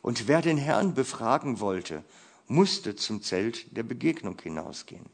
Und 0.01 0.27
wer 0.27 0.41
den 0.41 0.57
Herrn 0.57 0.95
befragen 0.95 1.59
wollte, 1.59 2.03
musste 2.49 2.95
zum 2.95 3.21
Zelt 3.21 3.77
der 3.77 3.83
Begegnung 3.83 4.37
hinausgehen, 4.41 5.05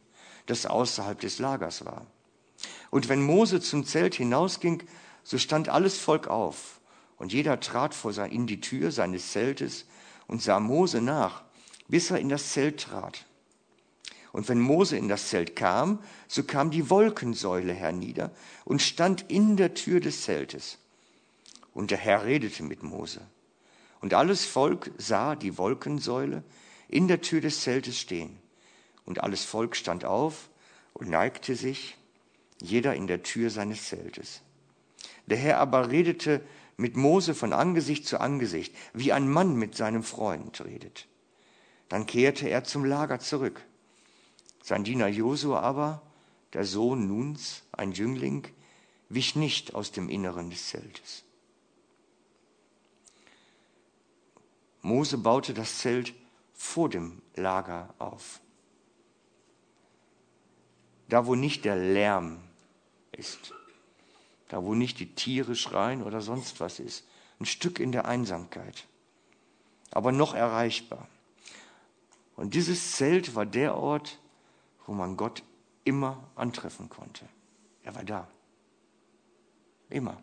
das 0.47 0.65
außerhalb 0.65 1.19
des 1.19 1.37
Lagers 1.37 1.85
war. 1.85 2.07
Und 2.89 3.09
wenn 3.09 3.21
Mose 3.21 3.61
zum 3.61 3.85
Zelt 3.85 4.15
hinausging, 4.15 4.81
so 5.23 5.37
stand 5.37 5.69
alles 5.69 5.99
Volk 5.99 6.27
auf, 6.27 6.79
und 7.17 7.31
jeder 7.31 7.59
trat 7.59 7.93
vor 7.93 8.13
sein, 8.13 8.31
in 8.31 8.47
die 8.47 8.59
Tür 8.59 8.91
seines 8.91 9.31
Zeltes 9.31 9.85
und 10.27 10.41
sah 10.41 10.59
Mose 10.59 11.01
nach, 11.01 11.43
bis 11.87 12.11
er 12.11 12.19
in 12.19 12.29
das 12.29 12.51
Zelt 12.51 12.81
trat. 12.81 13.25
Und 14.31 14.49
wenn 14.49 14.59
Mose 14.59 14.97
in 14.97 15.07
das 15.07 15.29
Zelt 15.29 15.55
kam, 15.55 15.99
so 16.27 16.43
kam 16.43 16.71
die 16.71 16.89
Wolkensäule 16.89 17.73
hernieder 17.73 18.31
und 18.65 18.81
stand 18.81 19.29
in 19.29 19.55
der 19.55 19.73
Tür 19.75 20.01
des 20.01 20.23
Zeltes. 20.23 20.77
Und 21.73 21.91
der 21.91 21.97
Herr 21.97 22.25
redete 22.25 22.63
mit 22.63 22.83
Mose. 22.83 23.21
Und 24.01 24.13
alles 24.13 24.45
Volk 24.45 24.91
sah 24.97 25.35
die 25.35 25.57
Wolkensäule 25.57 26.43
in 26.87 27.07
der 27.07 27.21
Tür 27.21 27.41
des 27.41 27.61
Zeltes 27.61 27.99
stehen. 27.99 28.37
Und 29.05 29.21
alles 29.21 29.43
Volk 29.43 29.75
stand 29.75 30.05
auf 30.05 30.49
und 30.93 31.09
neigte 31.09 31.55
sich, 31.55 31.97
jeder 32.61 32.95
in 32.95 33.07
der 33.07 33.23
Tür 33.23 33.49
seines 33.49 33.87
Zeltes. 33.87 34.41
Der 35.27 35.37
Herr 35.37 35.59
aber 35.59 35.91
redete 35.91 36.41
mit 36.77 36.95
Mose 36.95 37.33
von 37.33 37.53
Angesicht 37.53 38.07
zu 38.07 38.19
Angesicht, 38.19 38.75
wie 38.93 39.11
ein 39.11 39.29
Mann 39.29 39.55
mit 39.55 39.75
seinem 39.75 40.03
Freund 40.03 40.63
redet. 40.63 41.07
Dann 41.89 42.05
kehrte 42.05 42.49
er 42.49 42.63
zum 42.63 42.85
Lager 42.85 43.19
zurück. 43.19 43.61
Sein 44.63 44.83
Diener 44.83 45.07
Josua 45.07 45.59
aber, 45.59 46.01
der 46.53 46.65
Sohn 46.65 47.07
Nuns, 47.07 47.63
ein 47.71 47.91
Jüngling, 47.91 48.47
wich 49.09 49.35
nicht 49.35 49.75
aus 49.75 49.91
dem 49.91 50.09
Inneren 50.09 50.49
des 50.49 50.69
Zeltes. 50.69 51.23
Mose 54.81 55.17
baute 55.17 55.53
das 55.53 55.79
Zelt 55.79 56.13
vor 56.55 56.89
dem 56.89 57.21
Lager 57.35 57.93
auf. 57.99 58.39
Da, 61.09 61.27
wo 61.27 61.35
nicht 61.35 61.65
der 61.65 61.75
Lärm 61.75 62.39
ist, 63.11 63.53
da, 64.47 64.63
wo 64.63 64.73
nicht 64.73 64.99
die 64.99 65.13
Tiere 65.13 65.55
schreien 65.55 66.01
oder 66.01 66.21
sonst 66.21 66.59
was 66.59 66.79
ist, 66.79 67.05
ein 67.39 67.45
Stück 67.45 67.79
in 67.79 67.91
der 67.91 68.05
Einsamkeit, 68.05 68.87
aber 69.91 70.11
noch 70.11 70.33
erreichbar. 70.33 71.07
Und 72.35 72.53
dieses 72.53 72.93
Zelt 72.93 73.35
war 73.35 73.45
der 73.45 73.75
Ort, 73.75 74.19
wo 74.85 74.93
man 74.93 75.17
Gott 75.17 75.43
immer 75.83 76.31
antreffen 76.35 76.89
konnte. 76.89 77.27
Er 77.83 77.95
war 77.95 78.03
da. 78.03 78.27
Immer. 79.89 80.21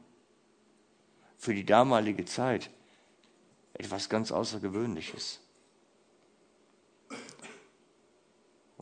Für 1.36 1.54
die 1.54 1.64
damalige 1.64 2.24
Zeit 2.24 2.70
etwas 3.74 4.08
ganz 4.08 4.32
Außergewöhnliches. 4.32 5.41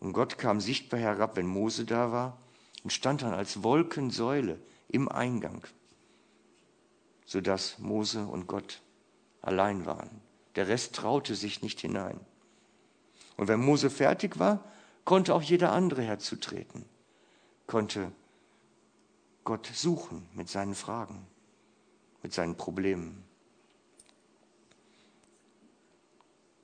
Und 0.00 0.14
Gott 0.14 0.38
kam 0.38 0.60
sichtbar 0.60 0.98
herab, 0.98 1.36
wenn 1.36 1.46
Mose 1.46 1.84
da 1.84 2.10
war, 2.10 2.38
und 2.82 2.92
stand 2.92 3.22
dann 3.22 3.34
als 3.34 3.62
Wolkensäule 3.62 4.58
im 4.88 5.08
Eingang, 5.08 5.66
sodass 7.26 7.78
Mose 7.78 8.24
und 8.24 8.46
Gott 8.46 8.80
allein 9.42 9.84
waren. 9.84 10.22
Der 10.56 10.68
Rest 10.68 10.94
traute 10.94 11.34
sich 11.34 11.62
nicht 11.62 11.80
hinein. 11.80 12.18
Und 13.36 13.48
wenn 13.48 13.60
Mose 13.60 13.90
fertig 13.90 14.38
war, 14.38 14.64
konnte 15.04 15.34
auch 15.34 15.42
jeder 15.42 15.72
andere 15.72 16.02
herzutreten, 16.02 16.84
konnte 17.66 18.10
Gott 19.44 19.70
suchen 19.72 20.26
mit 20.34 20.48
seinen 20.48 20.74
Fragen, 20.74 21.26
mit 22.22 22.32
seinen 22.32 22.56
Problemen. 22.56 23.24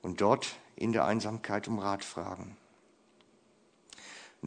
Und 0.01 0.21
dort 0.21 0.55
in 0.75 0.93
der 0.93 1.05
Einsamkeit 1.05 1.67
um 1.67 1.79
Rat 1.79 2.03
fragen. 2.03 2.55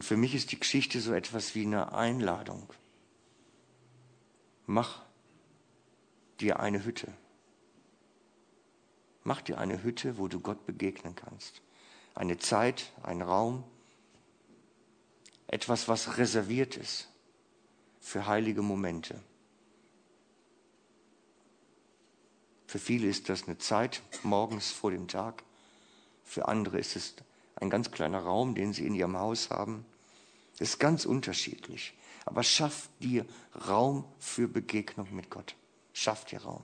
Und 0.01 0.05
für 0.05 0.17
mich 0.17 0.35
ist 0.35 0.51
die 0.51 0.59
Geschichte 0.59 0.99
so 0.99 1.13
etwas 1.13 1.55
wie 1.55 1.67
eine 1.67 1.93
Einladung. 1.93 2.73
Mach 4.65 5.03
dir 6.41 6.59
eine 6.59 6.87
Hütte. 6.87 7.13
Mach 9.25 9.43
dir 9.43 9.59
eine 9.59 9.83
Hütte, 9.83 10.17
wo 10.17 10.27
du 10.27 10.41
Gott 10.41 10.65
begegnen 10.65 11.15
kannst. 11.17 11.61
Eine 12.15 12.39
Zeit, 12.39 12.95
ein 13.03 13.21
Raum, 13.21 13.63
etwas, 15.49 15.87
was 15.87 16.17
reserviert 16.17 16.79
ist 16.79 17.11
für 18.01 18.27
heilige 18.27 18.63
Momente. 18.63 19.23
Für 22.67 22.79
viele 22.79 23.07
ist 23.07 23.29
das 23.29 23.47
eine 23.47 23.59
Zeit 23.59 24.01
morgens 24.23 24.71
vor 24.71 24.93
dem 24.93 25.09
Tag. 25.09 25.45
Für 26.25 26.49
andere 26.49 26.79
ist 26.79 26.97
es 26.97 27.17
ein 27.57 27.69
ganz 27.69 27.91
kleiner 27.91 28.21
Raum, 28.21 28.55
den 28.55 28.73
sie 28.73 28.87
in 28.87 28.95
ihrem 28.95 29.19
Haus 29.19 29.51
haben. 29.51 29.85
Das 30.61 30.73
ist 30.73 30.79
ganz 30.79 31.07
unterschiedlich. 31.07 31.95
Aber 32.27 32.43
schaff 32.43 32.91
dir 33.01 33.25
Raum 33.67 34.05
für 34.19 34.47
Begegnung 34.47 35.09
mit 35.17 35.31
Gott. 35.31 35.57
Schaff 35.95 36.27
dir 36.27 36.43
Raum. 36.43 36.63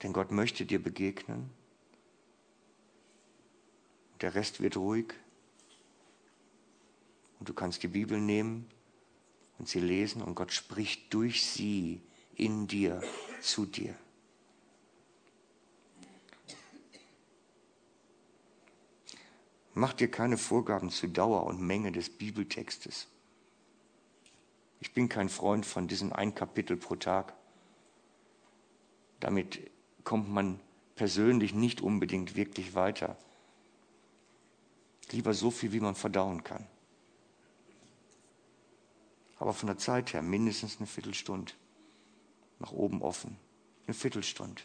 Denn 0.00 0.12
Gott 0.12 0.30
möchte 0.30 0.64
dir 0.64 0.80
begegnen. 0.80 1.50
Der 4.20 4.36
Rest 4.36 4.60
wird 4.60 4.76
ruhig. 4.76 5.12
Und 7.40 7.48
du 7.48 7.52
kannst 7.52 7.82
die 7.82 7.88
Bibel 7.88 8.20
nehmen 8.20 8.70
und 9.58 9.68
sie 9.68 9.80
lesen 9.80 10.22
und 10.22 10.36
Gott 10.36 10.52
spricht 10.52 11.12
durch 11.12 11.44
sie 11.44 12.00
in 12.36 12.68
dir, 12.68 13.02
zu 13.40 13.66
dir. 13.66 13.96
Mach 19.80 19.94
dir 19.94 20.10
keine 20.10 20.36
Vorgaben 20.36 20.90
zu 20.90 21.08
Dauer 21.08 21.46
und 21.46 21.58
Menge 21.58 21.90
des 21.90 22.10
Bibeltextes. 22.10 23.08
Ich 24.78 24.92
bin 24.92 25.08
kein 25.08 25.30
Freund 25.30 25.64
von 25.64 25.88
diesem 25.88 26.12
ein 26.12 26.34
Kapitel 26.34 26.76
pro 26.76 26.96
Tag. 26.96 27.32
damit 29.20 29.70
kommt 30.04 30.28
man 30.28 30.60
persönlich 30.96 31.54
nicht 31.54 31.80
unbedingt 31.80 32.36
wirklich 32.36 32.74
weiter. 32.74 33.16
Lieber 35.12 35.32
so 35.32 35.50
viel, 35.50 35.72
wie 35.72 35.80
man 35.80 35.94
verdauen 35.94 36.44
kann. 36.44 36.66
Aber 39.38 39.54
von 39.54 39.68
der 39.68 39.78
Zeit 39.78 40.12
her 40.12 40.20
mindestens 40.20 40.76
eine 40.76 40.88
Viertelstunde. 40.88 41.54
Nach 42.58 42.72
oben 42.72 43.00
offen. 43.00 43.38
Eine 43.86 43.94
Viertelstunde. 43.94 44.60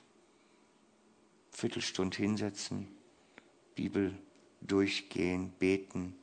Viertelstunde 1.52 2.18
hinsetzen, 2.18 2.90
Bibel 3.76 4.20
durchgehen, 4.68 5.52
beten 5.60 6.16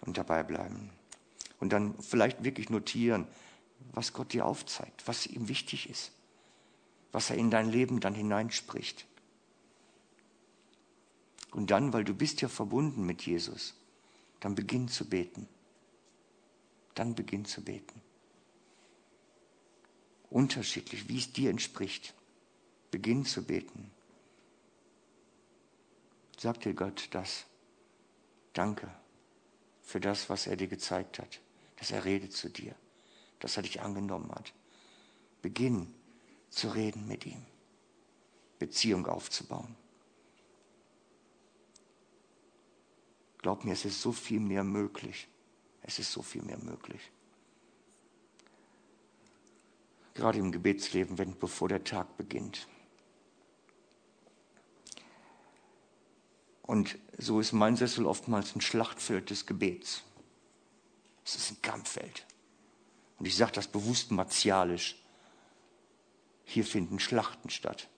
und 0.00 0.18
dabei 0.18 0.42
bleiben. 0.42 0.90
Und 1.60 1.72
dann 1.72 1.98
vielleicht 2.00 2.44
wirklich 2.44 2.70
notieren, 2.70 3.26
was 3.92 4.12
Gott 4.12 4.32
dir 4.32 4.46
aufzeigt, 4.46 5.06
was 5.06 5.26
ihm 5.26 5.48
wichtig 5.48 5.88
ist, 5.88 6.12
was 7.12 7.30
er 7.30 7.36
in 7.36 7.50
dein 7.50 7.68
Leben 7.70 8.00
dann 8.00 8.14
hineinspricht. 8.14 9.06
Und 11.52 11.70
dann, 11.70 11.92
weil 11.92 12.04
du 12.04 12.14
bist 12.14 12.42
ja 12.42 12.48
verbunden 12.48 13.06
mit 13.06 13.22
Jesus, 13.22 13.74
dann 14.40 14.54
beginn 14.54 14.88
zu 14.88 15.08
beten. 15.08 15.48
Dann 16.94 17.14
beginn 17.14 17.44
zu 17.44 17.62
beten. 17.62 18.02
Unterschiedlich, 20.28 21.08
wie 21.08 21.18
es 21.18 21.32
dir 21.32 21.50
entspricht. 21.50 22.14
Beginn 22.90 23.24
zu 23.24 23.44
beten. 23.44 23.90
Sag 26.46 26.60
dir 26.60 26.74
Gott 26.74 27.08
das. 27.10 27.44
Danke 28.52 28.88
für 29.82 29.98
das, 29.98 30.30
was 30.30 30.46
er 30.46 30.54
dir 30.54 30.68
gezeigt 30.68 31.18
hat, 31.18 31.40
dass 31.74 31.90
er 31.90 32.04
redet 32.04 32.34
zu 32.34 32.48
dir, 32.48 32.76
dass 33.40 33.56
er 33.56 33.64
dich 33.64 33.80
angenommen 33.80 34.30
hat. 34.30 34.54
Beginn 35.42 35.92
zu 36.48 36.68
reden 36.68 37.08
mit 37.08 37.26
ihm, 37.26 37.44
Beziehung 38.60 39.08
aufzubauen. 39.08 39.74
Glaub 43.38 43.64
mir, 43.64 43.72
es 43.72 43.84
ist 43.84 44.00
so 44.00 44.12
viel 44.12 44.38
mehr 44.38 44.62
möglich. 44.62 45.26
Es 45.82 45.98
ist 45.98 46.12
so 46.12 46.22
viel 46.22 46.42
mehr 46.42 46.58
möglich. 46.58 47.10
Gerade 50.14 50.38
im 50.38 50.52
Gebetsleben, 50.52 51.18
wenn 51.18 51.36
bevor 51.36 51.68
der 51.68 51.82
Tag 51.82 52.16
beginnt. 52.16 52.68
Und 56.66 56.98
so 57.16 57.40
ist 57.40 57.52
mein 57.52 57.76
Sessel 57.76 58.06
oftmals 58.06 58.54
ein 58.56 58.60
Schlachtfeld 58.60 59.30
des 59.30 59.46
Gebets. 59.46 60.02
Es 61.24 61.36
ist 61.36 61.52
ein 61.52 61.62
Kampffeld. 61.62 62.26
Und 63.18 63.26
ich 63.26 63.36
sage 63.36 63.52
das 63.52 63.68
bewusst 63.68 64.10
martialisch. 64.10 65.02
Hier 66.44 66.64
finden 66.64 66.98
Schlachten 66.98 67.50
statt. 67.50 67.88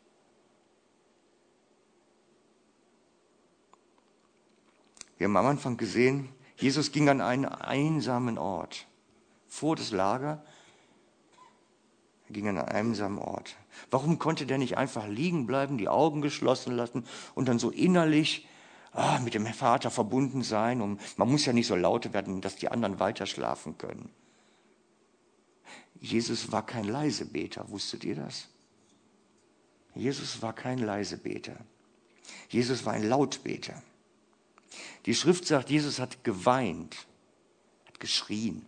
Wir 5.17 5.27
haben 5.27 5.37
am 5.37 5.47
Anfang 5.47 5.77
gesehen, 5.77 6.29
Jesus 6.57 6.93
ging 6.93 7.09
an 7.09 7.21
einen 7.21 7.45
einsamen 7.45 8.39
Ort. 8.39 8.87
Vor 9.49 9.75
das 9.77 9.91
Lager, 9.91 10.45
er 12.29 12.33
ging 12.33 12.49
an 12.49 12.59
einen 12.59 12.69
einsamen 12.69 13.19
Ort. 13.19 13.57
Warum 13.91 14.19
konnte 14.19 14.47
der 14.47 14.59
nicht 14.59 14.77
einfach 14.77 15.07
liegen 15.09 15.47
bleiben, 15.47 15.79
die 15.79 15.89
Augen 15.89 16.21
geschlossen 16.21 16.77
lassen 16.77 17.07
und 17.35 17.49
dann 17.49 17.59
so 17.59 17.71
innerlich 17.71 18.47
ah, 18.99 19.19
mit 19.21 19.35
dem 19.35 19.47
Vater 19.47 19.91
verbunden 19.91 20.43
sein. 20.43 20.81
Und 20.81 21.01
man 21.19 21.31
muss 21.31 21.47
ja 21.47 21.53
nicht 21.53 21.67
so 21.67 21.77
laut 21.77 22.13
werden, 22.13 22.41
dass 22.41 22.57
die 22.57 22.69
anderen 22.69 23.01
weiter 23.01 23.27
schlafen 23.27 23.79
können. 23.79 24.11
Jesus 26.01 26.53
war 26.53 26.65
kein 26.65 26.85
Leisebeter, 26.85 27.69
wusstet 27.71 28.05
ihr 28.05 28.15
das? 28.15 28.49
Jesus 29.95 30.43
war 30.43 30.53
kein 30.53 30.79
Leisebeter. 30.79 31.57
Jesus 32.49 32.85
war 32.85 32.93
ein 32.93 33.09
Lautbeter. 33.09 33.83
Die 35.07 35.15
Schrift 35.15 35.47
sagt, 35.47 35.71
Jesus 35.71 35.99
hat 35.99 36.23
geweint, 36.25 36.95
hat 37.87 37.99
geschrien, 37.99 38.65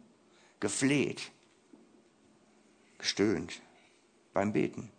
gefleht, 0.59 1.31
gestöhnt 2.99 3.61
beim 4.33 4.53
Beten. 4.53 4.91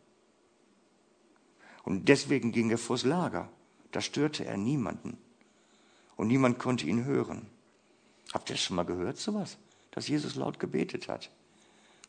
Und 1.84 2.08
deswegen 2.08 2.52
ging 2.52 2.70
er 2.70 2.78
vors 2.78 3.04
Lager. 3.04 3.50
Da 3.91 4.01
störte 4.01 4.45
er 4.45 4.58
niemanden. 4.58 5.17
Und 6.15 6.27
niemand 6.27 6.60
konnte 6.60 6.86
ihn 6.86 7.06
hören. 7.06 7.47
Habt 8.34 8.49
ihr 8.49 8.56
das 8.56 8.63
schon 8.63 8.75
mal 8.75 8.84
gehört, 8.84 9.17
sowas? 9.17 9.58
Dass 9.91 10.08
Jesus 10.08 10.36
laut 10.36 10.60
gebetet 10.60 11.08
hat. 11.08 11.30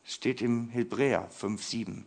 Das 0.05 0.15
steht 0.15 0.43
im 0.43 0.69
Hebräer 0.69 1.29
5,7. 1.31 2.03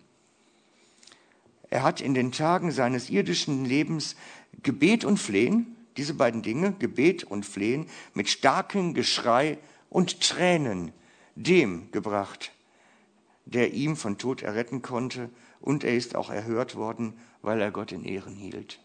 Er 1.69 1.83
hat 1.83 2.01
in 2.01 2.13
den 2.13 2.31
Tagen 2.31 2.71
seines 2.71 3.09
irdischen 3.09 3.65
Lebens 3.65 4.15
Gebet 4.63 5.03
und 5.03 5.17
Flehen, 5.17 5.75
diese 5.97 6.13
beiden 6.13 6.41
Dinge, 6.41 6.73
Gebet 6.73 7.23
und 7.23 7.45
Flehen, 7.45 7.87
mit 8.13 8.29
starkem 8.29 8.93
Geschrei 8.93 9.57
und 9.89 10.21
Tränen 10.21 10.91
dem 11.35 11.91
gebracht, 11.91 12.51
der 13.45 13.73
ihm 13.73 13.95
von 13.95 14.17
Tod 14.17 14.41
erretten 14.41 14.81
konnte, 14.81 15.29
und 15.59 15.83
er 15.83 15.95
ist 15.95 16.15
auch 16.15 16.29
erhört 16.29 16.75
worden, 16.75 17.13
weil 17.41 17.59
er 17.59 17.71
Gott 17.71 17.91
in 17.91 18.05
Ehren 18.05 18.35
hielt. 18.35 18.79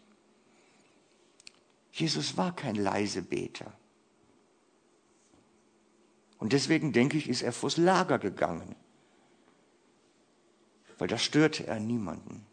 Jesus 1.92 2.36
war 2.36 2.54
kein 2.54 2.76
Leisebeter. 2.76 3.72
Und 6.38 6.52
deswegen 6.52 6.92
denke 6.92 7.18
ich, 7.18 7.28
ist 7.28 7.42
er 7.42 7.52
vors 7.52 7.76
Lager 7.76 8.18
gegangen. 8.18 8.74
Weil 10.98 11.08
da 11.08 11.18
störte 11.18 11.66
er 11.66 11.80
niemanden. 11.80 12.46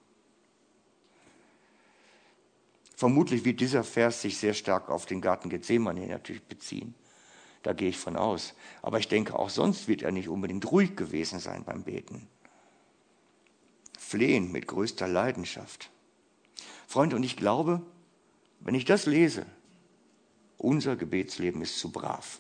Vermutlich 2.96 3.46
wird 3.46 3.60
dieser 3.60 3.84
Vers 3.84 4.22
sich 4.22 4.38
sehr 4.38 4.54
stark 4.54 4.90
auf 4.90 5.06
den 5.06 5.22
Garten 5.22 5.50
Gethsemane 5.50 6.08
natürlich 6.08 6.44
beziehen. 6.44 6.96
Da 7.64 7.74
gehe 7.74 7.90
ich 7.90 7.98
von 7.98 8.18
aus. 8.18 8.56
Aber 8.82 9.00
ich 9.00 9.08
denke, 9.08 9.38
auch 9.38 9.50
sonst 9.50 9.88
wird 9.88 10.02
er 10.02 10.12
nicht 10.12 10.30
unbedingt 10.30 10.70
ruhig 10.72 10.96
gewesen 10.96 11.40
sein 11.40 11.64
beim 11.64 11.84
Beten. 11.84 12.28
Flehen 14.00 14.52
mit 14.52 14.68
größter 14.68 15.08
Leidenschaft. 15.08 15.92
Freunde, 16.88 17.16
und 17.16 17.24
ich 17.24 17.38
glaube, 17.38 17.82
wenn 18.60 18.76
ich 18.76 18.86
das 18.86 19.06
lese, 19.06 19.46
unser 20.58 20.96
Gebetsleben 20.96 21.62
ist 21.62 21.80
zu 21.80 21.92
brav. 21.92 22.40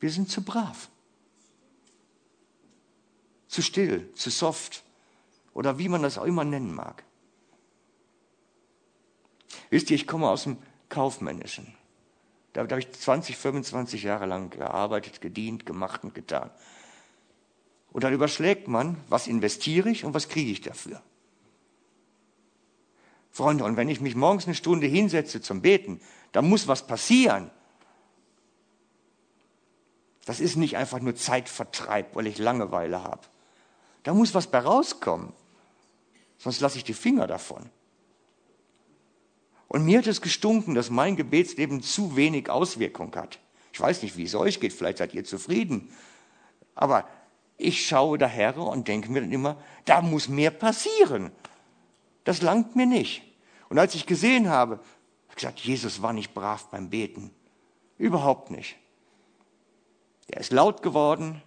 Wir 0.00 0.10
sind 0.10 0.30
zu 0.30 0.42
brav. 0.42 0.90
Zu 3.48 3.62
still, 3.62 4.12
zu 4.14 4.30
soft 4.30 4.82
oder 5.54 5.78
wie 5.78 5.88
man 5.88 6.02
das 6.02 6.18
auch 6.18 6.24
immer 6.24 6.44
nennen 6.44 6.74
mag. 6.74 7.04
Wisst 9.70 9.90
ihr, 9.90 9.96
ich 9.96 10.06
komme 10.06 10.28
aus 10.28 10.44
dem 10.44 10.58
Kaufmännischen. 10.88 11.74
Da, 12.52 12.62
habe 12.62 12.78
ich 12.78 12.92
20, 12.92 13.36
25 13.36 14.02
Jahre 14.02 14.26
lang 14.26 14.50
gearbeitet, 14.50 15.20
gedient, 15.20 15.66
gemacht 15.66 16.04
und 16.04 16.14
getan. 16.14 16.50
Und 17.90 18.04
dann 18.04 18.12
überschlägt 18.12 18.68
man, 18.68 19.00
was 19.08 19.26
investiere 19.26 19.88
ich 19.88 20.04
und 20.04 20.14
was 20.14 20.28
kriege 20.28 20.50
ich 20.50 20.60
dafür. 20.60 21.02
Freunde, 23.34 23.64
und 23.64 23.76
wenn 23.76 23.88
ich 23.88 24.00
mich 24.00 24.14
morgens 24.14 24.46
eine 24.46 24.54
Stunde 24.54 24.86
hinsetze 24.86 25.40
zum 25.40 25.60
Beten, 25.60 26.00
dann 26.30 26.48
muss 26.48 26.68
was 26.68 26.86
passieren. 26.86 27.50
Das 30.24 30.38
ist 30.38 30.54
nicht 30.54 30.76
einfach 30.76 31.00
nur 31.00 31.16
Zeitvertreib, 31.16 32.14
weil 32.14 32.28
ich 32.28 32.38
Langeweile 32.38 33.02
habe. 33.02 33.22
Da 34.04 34.14
muss 34.14 34.34
was 34.34 34.46
bei 34.46 34.60
rauskommen. 34.60 35.32
Sonst 36.38 36.60
lasse 36.60 36.78
ich 36.78 36.84
die 36.84 36.94
Finger 36.94 37.26
davon. 37.26 37.68
Und 39.66 39.84
mir 39.84 39.98
hat 39.98 40.06
es 40.06 40.20
gestunken, 40.20 40.76
dass 40.76 40.88
mein 40.88 41.16
Gebetsleben 41.16 41.82
zu 41.82 42.14
wenig 42.14 42.48
Auswirkung 42.48 43.12
hat. 43.16 43.40
Ich 43.72 43.80
weiß 43.80 44.04
nicht, 44.04 44.16
wie 44.16 44.24
es 44.24 44.36
euch 44.36 44.60
geht, 44.60 44.72
vielleicht 44.72 44.98
seid 44.98 45.12
ihr 45.12 45.24
zufrieden. 45.24 45.92
Aber 46.76 47.08
ich 47.56 47.84
schaue 47.84 48.16
daher 48.16 48.56
und 48.58 48.86
denke 48.86 49.10
mir 49.10 49.22
dann 49.22 49.32
immer, 49.32 49.60
da 49.86 50.02
muss 50.02 50.28
mehr 50.28 50.52
passieren. 50.52 51.32
Das 52.24 52.42
langt 52.42 52.74
mir 52.74 52.86
nicht. 52.86 53.22
Und 53.68 53.78
als 53.78 53.94
ich 53.94 54.06
gesehen 54.06 54.48
habe, 54.48 54.76
habe 54.76 54.84
ich 55.30 55.36
gesagt, 55.36 55.60
Jesus 55.60 56.02
war 56.02 56.12
nicht 56.12 56.34
brav 56.34 56.68
beim 56.70 56.90
Beten. 56.90 57.30
Überhaupt 57.98 58.50
nicht. 58.50 58.76
Er 60.28 60.40
ist 60.40 60.52
laut 60.52 60.82
geworden, 60.82 61.42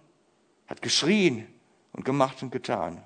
hat 0.66 0.82
geschrien 0.82 1.46
und 1.92 2.04
gemacht 2.04 2.42
und 2.42 2.50
getan. 2.50 3.02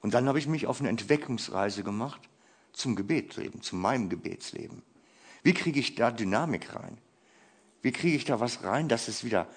Und 0.00 0.14
dann 0.14 0.28
habe 0.28 0.38
ich 0.38 0.46
mich 0.46 0.66
auf 0.66 0.80
eine 0.80 0.88
Entweckungsreise 0.88 1.82
gemacht 1.82 2.20
zum 2.72 2.94
Gebetsleben, 2.94 3.62
zu 3.62 3.74
meinem 3.76 4.08
Gebetsleben. 4.08 4.82
Wie 5.42 5.54
kriege 5.54 5.80
ich 5.80 5.94
da 5.94 6.10
Dynamik 6.10 6.74
rein? 6.74 6.98
Wie 7.82 7.92
kriege 7.92 8.16
ich 8.16 8.24
da 8.24 8.40
was 8.40 8.62
rein, 8.64 8.88
dass 8.88 9.08
es 9.08 9.24
wieder 9.24 9.48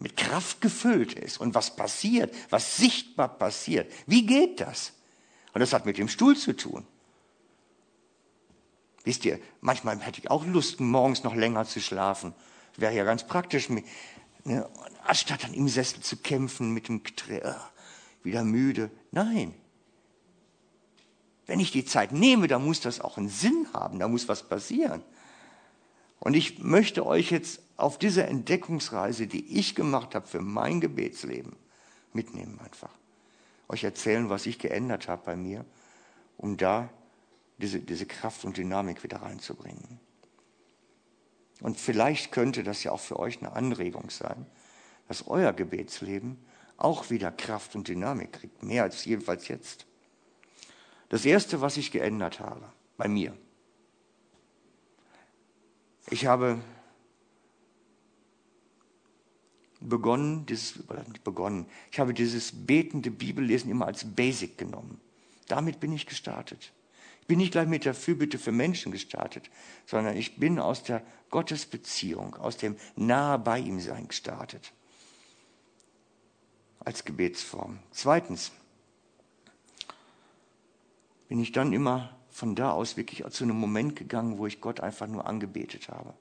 mit 0.00 0.16
Kraft 0.16 0.60
gefüllt 0.60 1.12
ist 1.14 1.38
und 1.38 1.54
was 1.54 1.74
passiert, 1.74 2.34
was 2.50 2.76
sichtbar 2.76 3.28
passiert. 3.28 3.92
Wie 4.06 4.24
geht 4.24 4.60
das? 4.60 4.92
Und 5.52 5.60
das 5.60 5.72
hat 5.72 5.86
mit 5.86 5.98
dem 5.98 6.08
Stuhl 6.08 6.36
zu 6.36 6.54
tun. 6.54 6.86
Wisst 9.04 9.24
ihr, 9.24 9.40
manchmal 9.60 9.98
hätte 10.00 10.20
ich 10.20 10.30
auch 10.30 10.44
Lust, 10.44 10.80
morgens 10.80 11.24
noch 11.24 11.34
länger 11.34 11.64
zu 11.64 11.80
schlafen. 11.80 12.34
Wäre 12.76 12.94
ja 12.94 13.04
ganz 13.04 13.26
praktisch. 13.26 13.68
Ne? 13.68 13.82
Anstatt 15.04 15.42
dann 15.42 15.54
im 15.54 15.68
Sessel 15.68 16.00
zu 16.00 16.16
kämpfen 16.16 16.72
mit 16.72 16.88
dem 16.88 17.02
Geträ 17.02 17.54
wieder 18.22 18.44
müde. 18.44 18.90
Nein. 19.10 19.54
Wenn 21.46 21.60
ich 21.60 21.72
die 21.72 21.84
Zeit 21.84 22.12
nehme, 22.12 22.46
dann 22.46 22.64
muss 22.64 22.80
das 22.80 23.00
auch 23.00 23.16
einen 23.16 23.30
Sinn 23.30 23.66
haben, 23.72 23.98
da 23.98 24.06
muss 24.06 24.28
was 24.28 24.48
passieren. 24.48 25.02
Und 26.20 26.34
ich 26.34 26.58
möchte 26.58 27.06
euch 27.06 27.30
jetzt 27.30 27.60
auf 27.78 27.96
diese 27.96 28.24
Entdeckungsreise, 28.24 29.26
die 29.28 29.58
ich 29.58 29.74
gemacht 29.74 30.14
habe 30.14 30.26
für 30.26 30.40
mein 30.40 30.80
Gebetsleben, 30.80 31.56
mitnehmen 32.12 32.60
einfach. 32.60 32.90
Euch 33.68 33.84
erzählen, 33.84 34.28
was 34.28 34.46
ich 34.46 34.58
geändert 34.58 35.08
habe 35.08 35.22
bei 35.24 35.36
mir, 35.36 35.64
um 36.36 36.56
da 36.56 36.90
diese, 37.58 37.78
diese 37.78 38.04
Kraft 38.04 38.44
und 38.44 38.56
Dynamik 38.56 39.04
wieder 39.04 39.22
reinzubringen. 39.22 40.00
Und 41.60 41.78
vielleicht 41.78 42.32
könnte 42.32 42.64
das 42.64 42.82
ja 42.82 42.90
auch 42.92 43.00
für 43.00 43.18
euch 43.18 43.38
eine 43.38 43.52
Anregung 43.52 44.10
sein, 44.10 44.46
dass 45.06 45.28
euer 45.28 45.52
Gebetsleben 45.52 46.36
auch 46.76 47.10
wieder 47.10 47.30
Kraft 47.30 47.76
und 47.76 47.86
Dynamik 47.86 48.32
kriegt, 48.32 48.62
mehr 48.62 48.82
als 48.82 49.04
jedenfalls 49.04 49.46
jetzt. 49.48 49.86
Das 51.10 51.24
Erste, 51.24 51.60
was 51.60 51.76
ich 51.76 51.92
geändert 51.92 52.40
habe 52.40 52.72
bei 52.96 53.08
mir, 53.08 53.36
ich 56.10 56.26
habe 56.26 56.60
begonnen, 59.80 60.46
dieses, 60.46 60.76
nicht 61.08 61.24
begonnen, 61.24 61.66
ich 61.90 61.98
habe 61.98 62.14
dieses 62.14 62.66
betende 62.66 63.10
Bibellesen 63.10 63.70
immer 63.70 63.86
als 63.86 64.04
Basic 64.04 64.58
genommen. 64.58 65.00
Damit 65.46 65.80
bin 65.80 65.92
ich 65.92 66.06
gestartet. 66.06 66.72
Ich 67.20 67.26
bin 67.26 67.38
nicht 67.38 67.52
gleich 67.52 67.68
mit 67.68 67.84
der 67.84 67.94
Fürbitte 67.94 68.38
für 68.38 68.52
Menschen 68.52 68.92
gestartet, 68.92 69.50
sondern 69.86 70.16
ich 70.16 70.36
bin 70.36 70.58
aus 70.58 70.82
der 70.82 71.02
Gottesbeziehung, 71.30 72.34
aus 72.36 72.56
dem 72.56 72.76
nahe 72.96 73.38
bei 73.38 73.58
ihm 73.58 73.80
sein 73.80 74.08
gestartet. 74.08 74.72
Als 76.80 77.04
Gebetsform. 77.04 77.80
Zweitens 77.90 78.52
bin 81.28 81.38
ich 81.40 81.52
dann 81.52 81.72
immer 81.72 82.16
von 82.30 82.54
da 82.54 82.70
aus 82.70 82.96
wirklich 82.96 83.24
zu 83.30 83.44
einem 83.44 83.58
Moment 83.58 83.96
gegangen, 83.96 84.38
wo 84.38 84.46
ich 84.46 84.60
Gott 84.60 84.80
einfach 84.80 85.06
nur 85.06 85.26
angebetet 85.26 85.88
habe. 85.88 86.14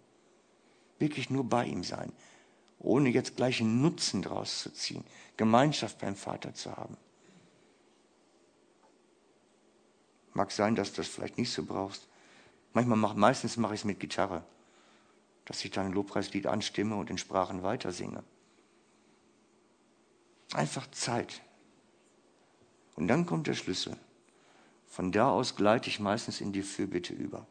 Wirklich 0.99 1.29
nur 1.29 1.43
bei 1.43 1.65
ihm 1.65 1.83
sein, 1.83 2.11
ohne 2.79 3.09
jetzt 3.09 3.35
gleich 3.35 3.61
einen 3.61 3.81
Nutzen 3.81 4.21
draus 4.21 4.61
zu 4.61 4.71
ziehen, 4.71 5.03
Gemeinschaft 5.35 5.99
beim 5.99 6.15
Vater 6.15 6.53
zu 6.53 6.75
haben. 6.75 6.97
Mag 10.33 10.51
sein, 10.51 10.75
dass 10.75 10.91
du 10.91 10.97
das 10.97 11.07
vielleicht 11.07 11.37
nicht 11.37 11.51
so 11.51 11.63
brauchst. 11.63 12.07
Manchmal 12.73 12.97
mach, 12.97 13.15
meistens 13.15 13.57
mache 13.57 13.73
ich 13.73 13.81
es 13.81 13.85
mit 13.85 13.99
Gitarre, 13.99 14.43
dass 15.45 15.65
ich 15.65 15.71
dann 15.71 15.87
ein 15.87 15.93
Lobpreislied 15.93 16.45
anstimme 16.45 16.95
und 16.95 17.09
in 17.09 17.17
Sprachen 17.17 17.63
weitersinge. 17.63 18.23
Einfach 20.53 20.89
Zeit. 20.91 21.41
Und 22.95 23.07
dann 23.07 23.25
kommt 23.25 23.47
der 23.47 23.55
Schlüssel. 23.55 23.97
Von 24.87 25.11
da 25.11 25.29
aus 25.29 25.55
gleite 25.55 25.89
ich 25.89 25.99
meistens 25.99 26.39
in 26.39 26.53
die 26.53 26.63
Fürbitte 26.63 27.13
über. 27.13 27.47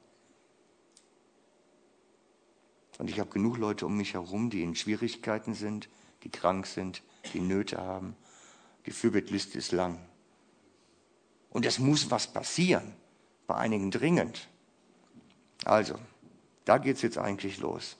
Und 2.98 3.10
ich 3.10 3.20
habe 3.20 3.30
genug 3.30 3.58
Leute 3.58 3.86
um 3.86 3.96
mich 3.96 4.14
herum, 4.14 4.50
die 4.50 4.62
in 4.62 4.74
Schwierigkeiten 4.74 5.54
sind, 5.54 5.88
die 6.22 6.30
krank 6.30 6.66
sind, 6.66 7.02
die 7.34 7.40
Nöte 7.40 7.78
haben. 7.78 8.16
Die 8.86 8.90
Fürbittliste 8.90 9.58
ist 9.58 9.72
lang. 9.72 9.98
Und 11.50 11.66
es 11.66 11.78
muss 11.78 12.10
was 12.10 12.32
passieren, 12.32 12.94
bei 13.46 13.56
einigen 13.56 13.90
dringend. 13.90 14.48
Also, 15.64 15.98
da 16.64 16.78
geht 16.78 16.96
es 16.96 17.02
jetzt 17.02 17.18
eigentlich 17.18 17.58
los. 17.58 17.96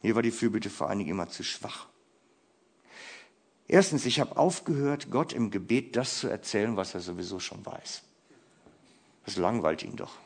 Hier 0.00 0.14
war 0.14 0.22
die 0.22 0.30
Fürbitte 0.30 0.70
vor 0.70 0.90
einigen 0.90 1.10
immer 1.10 1.28
zu 1.28 1.42
schwach. 1.42 1.88
Erstens, 3.66 4.04
ich 4.04 4.20
habe 4.20 4.36
aufgehört, 4.36 5.10
Gott 5.10 5.32
im 5.32 5.50
Gebet 5.50 5.96
das 5.96 6.18
zu 6.18 6.28
erzählen, 6.28 6.76
was 6.76 6.94
er 6.94 7.00
sowieso 7.00 7.40
schon 7.40 7.64
weiß. 7.64 8.02
Das 9.24 9.36
langweilt 9.36 9.82
ihn 9.82 9.96
doch. 9.96 10.18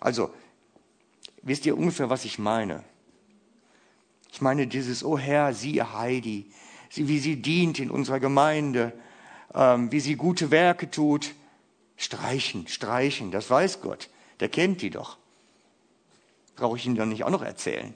Also, 0.00 0.32
wisst 1.44 1.66
ihr 1.66 1.76
ungefähr, 1.76 2.10
was 2.10 2.24
ich 2.24 2.38
meine? 2.38 2.82
Ich 4.32 4.40
meine 4.40 4.66
dieses, 4.66 5.04
oh 5.04 5.16
Herr, 5.16 5.54
siehe 5.54 5.92
Heidi, 5.92 6.50
wie 6.94 7.18
sie 7.18 7.40
dient 7.40 7.78
in 7.78 7.90
unserer 7.90 8.18
Gemeinde, 8.18 8.92
ähm, 9.54 9.92
wie 9.92 10.00
sie 10.00 10.16
gute 10.16 10.50
Werke 10.50 10.90
tut. 10.90 11.34
Streichen, 11.96 12.66
streichen, 12.66 13.30
das 13.30 13.48
weiß 13.48 13.80
Gott. 13.80 14.10
Der 14.40 14.48
kennt 14.48 14.82
die 14.82 14.90
doch. 14.90 15.18
Brauche 16.56 16.76
ich 16.76 16.86
ihm 16.86 16.96
dann 16.96 17.10
nicht 17.10 17.24
auch 17.24 17.30
noch 17.30 17.42
erzählen? 17.42 17.94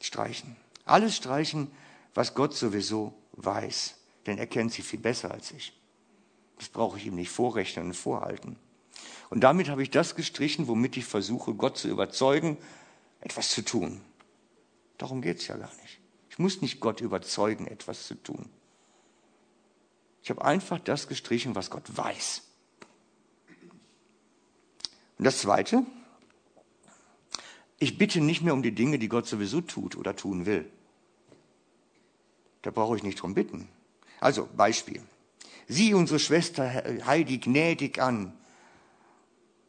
Streichen. 0.00 0.56
Alles 0.84 1.16
streichen, 1.16 1.70
was 2.14 2.34
Gott 2.34 2.54
sowieso 2.54 3.14
weiß. 3.32 3.96
Denn 4.26 4.38
er 4.38 4.46
kennt 4.46 4.72
sie 4.72 4.82
viel 4.82 4.98
besser 5.00 5.30
als 5.30 5.50
ich. 5.52 5.78
Das 6.58 6.68
brauche 6.68 6.96
ich 6.96 7.06
ihm 7.06 7.14
nicht 7.14 7.30
vorrechnen 7.30 7.86
und 7.86 7.94
vorhalten. 7.94 8.56
Und 9.32 9.40
damit 9.40 9.70
habe 9.70 9.82
ich 9.82 9.88
das 9.88 10.14
gestrichen, 10.14 10.68
womit 10.68 10.98
ich 10.98 11.06
versuche, 11.06 11.54
Gott 11.54 11.78
zu 11.78 11.88
überzeugen, 11.88 12.58
etwas 13.22 13.48
zu 13.48 13.64
tun. 13.64 14.02
Darum 14.98 15.22
geht 15.22 15.38
es 15.38 15.48
ja 15.48 15.56
gar 15.56 15.74
nicht. 15.80 16.00
Ich 16.28 16.38
muss 16.38 16.60
nicht 16.60 16.80
Gott 16.80 17.00
überzeugen, 17.00 17.66
etwas 17.66 18.06
zu 18.06 18.14
tun. 18.14 18.50
Ich 20.22 20.28
habe 20.28 20.44
einfach 20.44 20.78
das 20.80 21.08
gestrichen, 21.08 21.54
was 21.54 21.70
Gott 21.70 21.84
weiß. 21.96 22.42
Und 25.16 25.24
das 25.24 25.38
Zweite, 25.38 25.82
ich 27.78 27.96
bitte 27.96 28.20
nicht 28.20 28.42
mehr 28.42 28.52
um 28.52 28.62
die 28.62 28.74
Dinge, 28.74 28.98
die 28.98 29.08
Gott 29.08 29.26
sowieso 29.26 29.62
tut 29.62 29.96
oder 29.96 30.14
tun 30.14 30.44
will. 30.44 30.70
Da 32.60 32.70
brauche 32.70 32.98
ich 32.98 33.02
nicht 33.02 33.22
drum 33.22 33.32
bitten. 33.32 33.66
Also 34.20 34.46
Beispiel. 34.54 35.00
Sieh 35.68 35.94
unsere 35.94 36.18
Schwester 36.18 36.84
Heidi 37.06 37.38
gnädig 37.38 37.98
an 37.98 38.36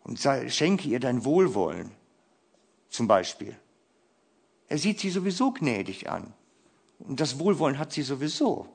und 0.04 0.20
schenke 0.48 0.88
ihr 0.88 1.00
dein 1.00 1.26
Wohlwollen. 1.26 1.92
Zum 2.89 3.08
Beispiel. 3.08 3.58
Er 4.68 4.78
sieht 4.78 5.00
sie 5.00 5.10
sowieso 5.10 5.52
gnädig 5.52 6.10
an. 6.10 6.34
Und 7.00 7.20
das 7.20 7.39
Wohlwollen 7.39 7.80
hat 7.80 7.92
sie 7.92 8.04
sowieso. 8.04 8.68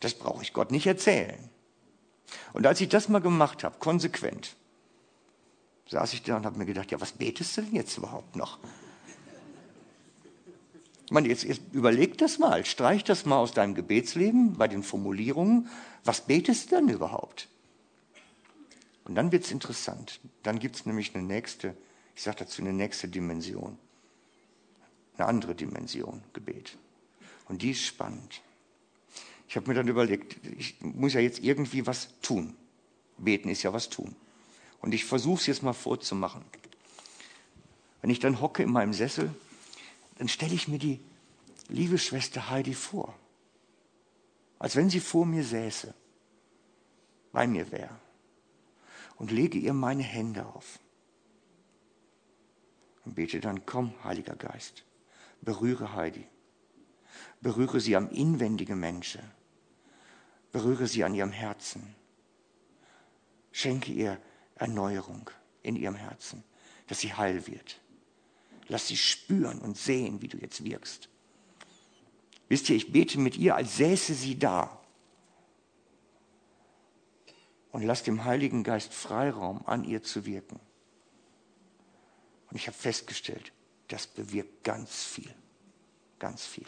Das 0.00 0.14
brauche 0.14 0.42
ich 0.42 0.52
Gott 0.52 0.70
nicht 0.70 0.86
erzählen. 0.86 1.50
Und 2.52 2.66
als 2.66 2.80
ich 2.80 2.88
das 2.88 3.08
mal 3.08 3.20
gemacht 3.20 3.64
habe, 3.64 3.78
konsequent, 3.78 4.56
saß 5.88 6.12
ich 6.14 6.22
da 6.22 6.36
und 6.36 6.46
habe 6.46 6.58
mir 6.58 6.66
gedacht, 6.66 6.90
ja, 6.90 7.00
was 7.00 7.12
betest 7.12 7.56
du 7.56 7.62
denn 7.62 7.74
jetzt 7.74 7.96
überhaupt 7.96 8.36
noch? 8.36 8.58
Ich 11.06 11.12
meine, 11.12 11.28
jetzt, 11.28 11.44
jetzt 11.44 11.62
überleg 11.72 12.18
das 12.18 12.38
mal, 12.38 12.64
streich 12.64 13.04
das 13.04 13.26
mal 13.26 13.38
aus 13.38 13.52
deinem 13.52 13.76
Gebetsleben 13.76 14.54
bei 14.54 14.66
den 14.66 14.82
Formulierungen. 14.82 15.68
Was 16.04 16.22
betest 16.22 16.72
du 16.72 16.76
denn 16.76 16.88
überhaupt? 16.88 17.48
Und 19.06 19.14
dann 19.14 19.30
wird 19.30 19.44
es 19.44 19.52
interessant. 19.52 20.20
Dann 20.42 20.58
gibt 20.58 20.76
es 20.76 20.84
nämlich 20.84 21.14
eine 21.14 21.24
nächste, 21.24 21.76
ich 22.16 22.22
sage 22.22 22.38
dazu 22.40 22.60
eine 22.60 22.72
nächste 22.72 23.06
Dimension. 23.06 23.78
Eine 25.16 25.28
andere 25.28 25.54
Dimension, 25.54 26.22
Gebet. 26.32 26.76
Und 27.48 27.62
die 27.62 27.70
ist 27.70 27.84
spannend. 27.84 28.42
Ich 29.48 29.54
habe 29.54 29.68
mir 29.68 29.74
dann 29.74 29.86
überlegt, 29.86 30.44
ich 30.58 30.80
muss 30.80 31.14
ja 31.14 31.20
jetzt 31.20 31.38
irgendwie 31.38 31.86
was 31.86 32.08
tun. 32.20 32.56
Beten 33.16 33.48
ist 33.48 33.62
ja 33.62 33.72
was 33.72 33.88
tun. 33.88 34.16
Und 34.80 34.92
ich 34.92 35.04
versuche 35.04 35.40
es 35.40 35.46
jetzt 35.46 35.62
mal 35.62 35.72
vorzumachen. 35.72 36.44
Wenn 38.00 38.10
ich 38.10 38.18
dann 38.18 38.40
hocke 38.40 38.64
in 38.64 38.72
meinem 38.72 38.92
Sessel, 38.92 39.32
dann 40.18 40.28
stelle 40.28 40.54
ich 40.54 40.66
mir 40.66 40.78
die 40.78 41.00
liebe 41.68 41.98
Schwester 41.98 42.50
Heidi 42.50 42.74
vor. 42.74 43.14
Als 44.58 44.74
wenn 44.74 44.90
sie 44.90 45.00
vor 45.00 45.26
mir 45.26 45.44
säße, 45.44 45.94
bei 47.30 47.46
mir 47.46 47.70
wäre. 47.70 48.05
Und 49.16 49.30
lege 49.30 49.58
ihr 49.58 49.72
meine 49.72 50.02
Hände 50.02 50.46
auf. 50.46 50.78
Und 53.04 53.14
bete 53.14 53.40
dann, 53.40 53.64
komm, 53.66 53.92
Heiliger 54.04 54.36
Geist, 54.36 54.84
berühre 55.40 55.94
Heidi. 55.94 56.26
Berühre 57.40 57.80
sie 57.80 57.96
am 57.96 58.10
inwendigen 58.10 58.78
Menschen. 58.78 59.22
Berühre 60.52 60.86
sie 60.86 61.04
an 61.04 61.14
ihrem 61.14 61.32
Herzen. 61.32 61.94
Schenke 63.52 63.92
ihr 63.92 64.20
Erneuerung 64.56 65.30
in 65.62 65.76
ihrem 65.76 65.94
Herzen, 65.94 66.44
dass 66.88 67.00
sie 67.00 67.14
heil 67.14 67.46
wird. 67.46 67.80
Lass 68.68 68.88
sie 68.88 68.96
spüren 68.96 69.60
und 69.60 69.76
sehen, 69.76 70.20
wie 70.22 70.28
du 70.28 70.38
jetzt 70.38 70.64
wirkst. 70.64 71.08
Wisst 72.48 72.68
ihr, 72.68 72.76
ich 72.76 72.92
bete 72.92 73.18
mit 73.18 73.36
ihr, 73.36 73.54
als 73.54 73.76
säße 73.76 74.14
sie 74.14 74.38
da. 74.38 74.75
Und 77.76 77.82
lass 77.82 78.02
dem 78.02 78.24
Heiligen 78.24 78.64
Geist 78.64 78.94
Freiraum, 78.94 79.60
an 79.66 79.84
ihr 79.84 80.02
zu 80.02 80.24
wirken. 80.24 80.58
Und 82.50 82.56
ich 82.56 82.68
habe 82.68 82.74
festgestellt, 82.74 83.52
das 83.88 84.06
bewirkt 84.06 84.64
ganz 84.64 85.04
viel. 85.04 85.30
Ganz 86.18 86.46
viel. 86.46 86.64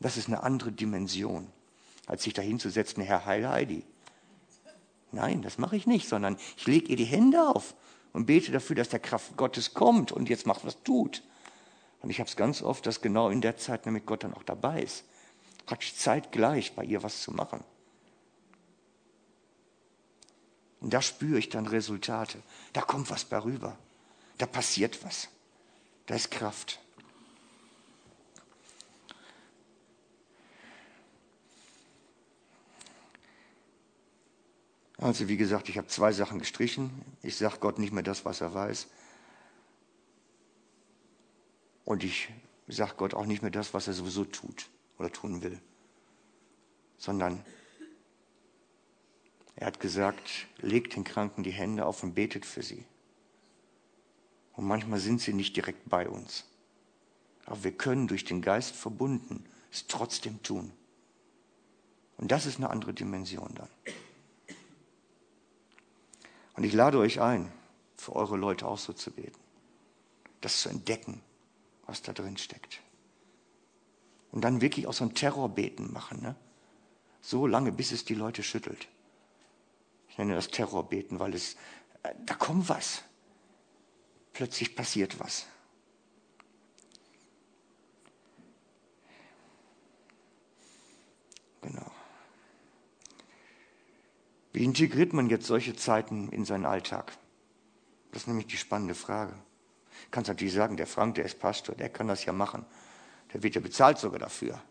Das 0.00 0.16
ist 0.16 0.26
eine 0.26 0.42
andere 0.42 0.72
Dimension, 0.72 1.46
als 2.06 2.24
sich 2.24 2.34
dahinzusetzen, 2.34 3.04
Herr 3.04 3.24
Heil 3.24 3.48
Heidi. 3.48 3.84
Nein, 5.12 5.42
das 5.42 5.56
mache 5.58 5.76
ich 5.76 5.86
nicht, 5.86 6.08
sondern 6.08 6.36
ich 6.56 6.66
lege 6.66 6.88
ihr 6.88 6.96
die 6.96 7.04
Hände 7.04 7.40
auf 7.40 7.76
und 8.12 8.26
bete 8.26 8.50
dafür, 8.50 8.74
dass 8.74 8.88
der 8.88 8.98
Kraft 8.98 9.36
Gottes 9.36 9.74
kommt 9.74 10.10
und 10.10 10.28
jetzt 10.28 10.44
macht, 10.44 10.64
was 10.64 10.82
tut. 10.82 11.22
Und 12.00 12.10
ich 12.10 12.18
habe 12.18 12.28
es 12.28 12.34
ganz 12.34 12.62
oft, 12.62 12.84
dass 12.84 13.00
genau 13.00 13.28
in 13.28 13.40
der 13.40 13.58
Zeit 13.58 13.86
nämlich 13.86 14.04
Gott 14.06 14.24
dann 14.24 14.34
auch 14.34 14.42
dabei 14.42 14.82
ist. 14.82 15.04
Praktisch 15.66 15.94
zeitgleich 15.94 16.74
bei 16.74 16.82
ihr 16.82 17.04
was 17.04 17.22
zu 17.22 17.30
machen. 17.30 17.62
Und 20.84 20.92
da 20.92 21.00
spüre 21.00 21.38
ich 21.38 21.48
dann 21.48 21.66
Resultate. 21.66 22.42
Da 22.74 22.82
kommt 22.82 23.08
was 23.08 23.24
bei 23.24 23.42
rüber. 23.42 23.78
Da 24.36 24.44
passiert 24.44 25.02
was. 25.02 25.30
Da 26.04 26.14
ist 26.14 26.30
Kraft. 26.30 26.78
Also 34.98 35.26
wie 35.26 35.38
gesagt, 35.38 35.70
ich 35.70 35.78
habe 35.78 35.88
zwei 35.88 36.12
Sachen 36.12 36.38
gestrichen. 36.38 36.90
Ich 37.22 37.38
sage 37.38 37.56
Gott 37.60 37.78
nicht 37.78 37.94
mehr 37.94 38.02
das, 38.02 38.26
was 38.26 38.42
er 38.42 38.52
weiß. 38.52 38.86
Und 41.86 42.04
ich 42.04 42.28
sage 42.68 42.92
Gott 42.98 43.14
auch 43.14 43.24
nicht 43.24 43.40
mehr 43.40 43.50
das, 43.50 43.72
was 43.72 43.86
er 43.86 43.94
sowieso 43.94 44.26
tut 44.26 44.68
oder 44.98 45.10
tun 45.10 45.42
will. 45.42 45.58
Sondern 46.98 47.42
er 49.56 49.68
hat 49.68 49.80
gesagt, 49.80 50.46
legt 50.58 50.96
den 50.96 51.04
Kranken 51.04 51.42
die 51.42 51.52
Hände 51.52 51.86
auf 51.86 52.02
und 52.02 52.14
betet 52.14 52.44
für 52.44 52.62
sie. 52.62 52.84
Und 54.54 54.66
manchmal 54.66 54.98
sind 54.98 55.20
sie 55.20 55.32
nicht 55.32 55.56
direkt 55.56 55.88
bei 55.88 56.08
uns. 56.08 56.44
Aber 57.46 57.62
wir 57.62 57.72
können 57.72 58.08
durch 58.08 58.24
den 58.24 58.42
Geist 58.42 58.74
verbunden 58.74 59.44
es 59.70 59.86
trotzdem 59.86 60.42
tun. 60.42 60.72
Und 62.16 62.30
das 62.30 62.46
ist 62.46 62.56
eine 62.56 62.70
andere 62.70 62.94
Dimension 62.94 63.52
dann. 63.54 63.68
Und 66.56 66.64
ich 66.64 66.72
lade 66.72 66.98
euch 66.98 67.20
ein, 67.20 67.52
für 67.96 68.14
eure 68.14 68.36
Leute 68.36 68.66
auch 68.66 68.78
so 68.78 68.92
zu 68.92 69.10
beten. 69.10 69.38
Das 70.40 70.62
zu 70.62 70.68
entdecken, 70.68 71.20
was 71.86 72.02
da 72.02 72.12
drin 72.12 72.36
steckt. 72.36 72.80
Und 74.30 74.42
dann 74.42 74.60
wirklich 74.60 74.86
auch 74.86 74.92
so 74.92 75.04
ein 75.04 75.14
Terrorbeten 75.14 75.92
machen. 75.92 76.22
Ne? 76.22 76.36
So 77.20 77.46
lange, 77.46 77.72
bis 77.72 77.92
es 77.92 78.04
die 78.04 78.14
Leute 78.14 78.42
schüttelt. 78.42 78.88
Ich 80.14 80.18
nenne 80.18 80.36
das 80.36 80.46
Terrorbeten, 80.46 81.18
weil 81.18 81.34
es, 81.34 81.56
äh, 82.04 82.14
da 82.24 82.34
kommt 82.34 82.68
was. 82.68 83.02
Plötzlich 84.32 84.76
passiert 84.76 85.18
was. 85.18 85.44
Genau. 91.62 91.90
Wie 94.52 94.62
integriert 94.62 95.12
man 95.12 95.28
jetzt 95.28 95.46
solche 95.48 95.74
Zeiten 95.74 96.28
in 96.28 96.44
seinen 96.44 96.64
Alltag? 96.64 97.18
Das 98.12 98.22
ist 98.22 98.28
nämlich 98.28 98.46
die 98.46 98.56
spannende 98.56 98.94
Frage. 98.94 99.32
Du 99.32 100.10
kannst 100.12 100.28
natürlich 100.28 100.54
sagen, 100.54 100.76
der 100.76 100.86
Frank, 100.86 101.16
der 101.16 101.24
ist 101.24 101.40
Pastor, 101.40 101.74
der 101.74 101.88
kann 101.88 102.06
das 102.06 102.24
ja 102.24 102.32
machen. 102.32 102.64
Der 103.32 103.42
wird 103.42 103.56
ja 103.56 103.60
bezahlt 103.60 103.98
sogar 103.98 104.20
dafür. 104.20 104.62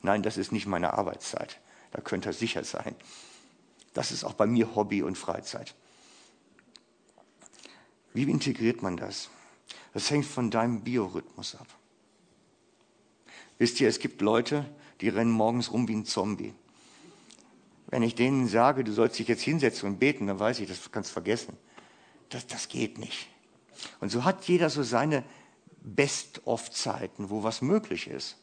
Nein, 0.00 0.22
das 0.22 0.36
ist 0.36 0.52
nicht 0.52 0.66
meine 0.66 0.94
Arbeitszeit. 0.94 1.60
Da 1.90 2.00
könnt 2.00 2.24
ihr 2.24 2.32
sicher 2.32 2.62
sein. 2.62 2.94
Das 3.92 4.10
ist 4.10 4.24
auch 4.24 4.34
bei 4.34 4.46
mir 4.46 4.74
Hobby 4.74 5.02
und 5.02 5.18
Freizeit. 5.18 5.74
Wie 8.14 8.22
integriert 8.22 8.82
man 8.82 8.96
das? 8.96 9.30
Das 9.94 10.10
hängt 10.10 10.26
von 10.26 10.50
deinem 10.50 10.82
Biorhythmus 10.82 11.54
ab. 11.54 11.66
Wisst 13.58 13.80
ihr, 13.80 13.88
es 13.88 13.98
gibt 13.98 14.20
Leute, 14.20 14.64
die 15.00 15.08
rennen 15.08 15.30
morgens 15.30 15.72
rum 15.72 15.88
wie 15.88 15.94
ein 15.94 16.04
Zombie. 16.06 16.54
Wenn 17.88 18.02
ich 18.02 18.14
denen 18.14 18.48
sage, 18.48 18.84
du 18.84 18.92
sollst 18.92 19.18
dich 19.18 19.28
jetzt 19.28 19.42
hinsetzen 19.42 19.88
und 19.88 19.98
beten, 19.98 20.26
dann 20.26 20.38
weiß 20.38 20.60
ich, 20.60 20.68
das 20.68 20.90
kannst 20.90 21.10
du 21.10 21.12
vergessen. 21.12 21.56
Das, 22.30 22.46
das 22.46 22.68
geht 22.68 22.98
nicht. 22.98 23.28
Und 24.00 24.10
so 24.10 24.24
hat 24.24 24.44
jeder 24.48 24.70
so 24.70 24.82
seine 24.82 25.24
Best-of-Zeiten, 25.82 27.28
wo 27.28 27.42
was 27.42 27.60
möglich 27.60 28.06
ist. 28.06 28.38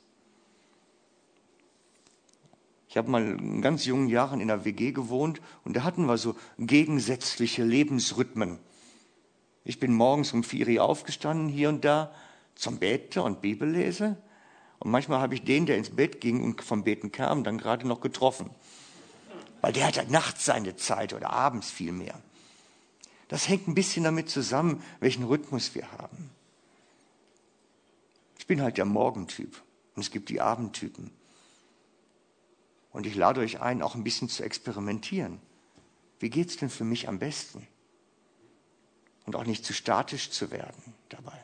Ich 2.89 2.97
habe 2.97 3.11
mal 3.11 3.23
in 3.23 3.61
ganz 3.61 3.85
jungen 3.85 4.09
Jahren 4.09 4.41
in 4.41 4.49
einer 4.49 4.65
WG 4.65 4.91
gewohnt 4.91 5.41
und 5.63 5.75
da 5.75 5.83
hatten 5.83 6.07
wir 6.07 6.17
so 6.17 6.35
gegensätzliche 6.57 7.63
Lebensrhythmen. 7.63 8.57
Ich 9.63 9.79
bin 9.79 9.93
morgens 9.93 10.33
um 10.33 10.43
vier 10.43 10.67
Uhr 10.67 10.83
aufgestanden, 10.83 11.49
hier 11.49 11.69
und 11.69 11.85
da, 11.85 12.11
zum 12.55 12.79
Bete 12.79 13.21
und 13.21 13.41
Bibellese. 13.41 14.17
Und 14.79 14.89
manchmal 14.89 15.19
habe 15.19 15.35
ich 15.35 15.43
den, 15.43 15.67
der 15.67 15.77
ins 15.77 15.91
Bett 15.91 16.19
ging 16.19 16.43
und 16.43 16.63
vom 16.63 16.83
Beten 16.83 17.11
kam, 17.11 17.43
dann 17.43 17.59
gerade 17.59 17.87
noch 17.87 18.01
getroffen. 18.01 18.49
Weil 19.61 19.73
der 19.73 19.85
hat 19.85 19.97
ja 19.97 20.03
nachts 20.05 20.45
seine 20.45 20.75
Zeit 20.75 21.13
oder 21.13 21.29
abends 21.31 21.69
viel 21.69 21.91
mehr. 21.91 22.19
Das 23.27 23.47
hängt 23.47 23.67
ein 23.67 23.75
bisschen 23.75 24.03
damit 24.03 24.31
zusammen, 24.31 24.81
welchen 24.99 25.25
Rhythmus 25.25 25.75
wir 25.75 25.91
haben. 25.91 26.31
Ich 28.39 28.47
bin 28.47 28.63
halt 28.63 28.77
der 28.77 28.85
Morgentyp 28.85 29.61
und 29.95 30.01
es 30.01 30.09
gibt 30.09 30.29
die 30.29 30.41
Abendtypen. 30.41 31.18
Und 32.91 33.05
ich 33.05 33.15
lade 33.15 33.41
euch 33.41 33.59
ein, 33.61 33.81
auch 33.81 33.95
ein 33.95 34.03
bisschen 34.03 34.29
zu 34.29 34.43
experimentieren. 34.43 35.39
Wie 36.19 36.29
geht 36.29 36.49
es 36.49 36.57
denn 36.57 36.69
für 36.69 36.83
mich 36.83 37.07
am 37.07 37.19
besten? 37.19 37.67
Und 39.25 39.35
auch 39.35 39.45
nicht 39.45 39.63
zu 39.63 39.73
statisch 39.73 40.31
zu 40.31 40.51
werden 40.51 40.95
dabei. 41.09 41.43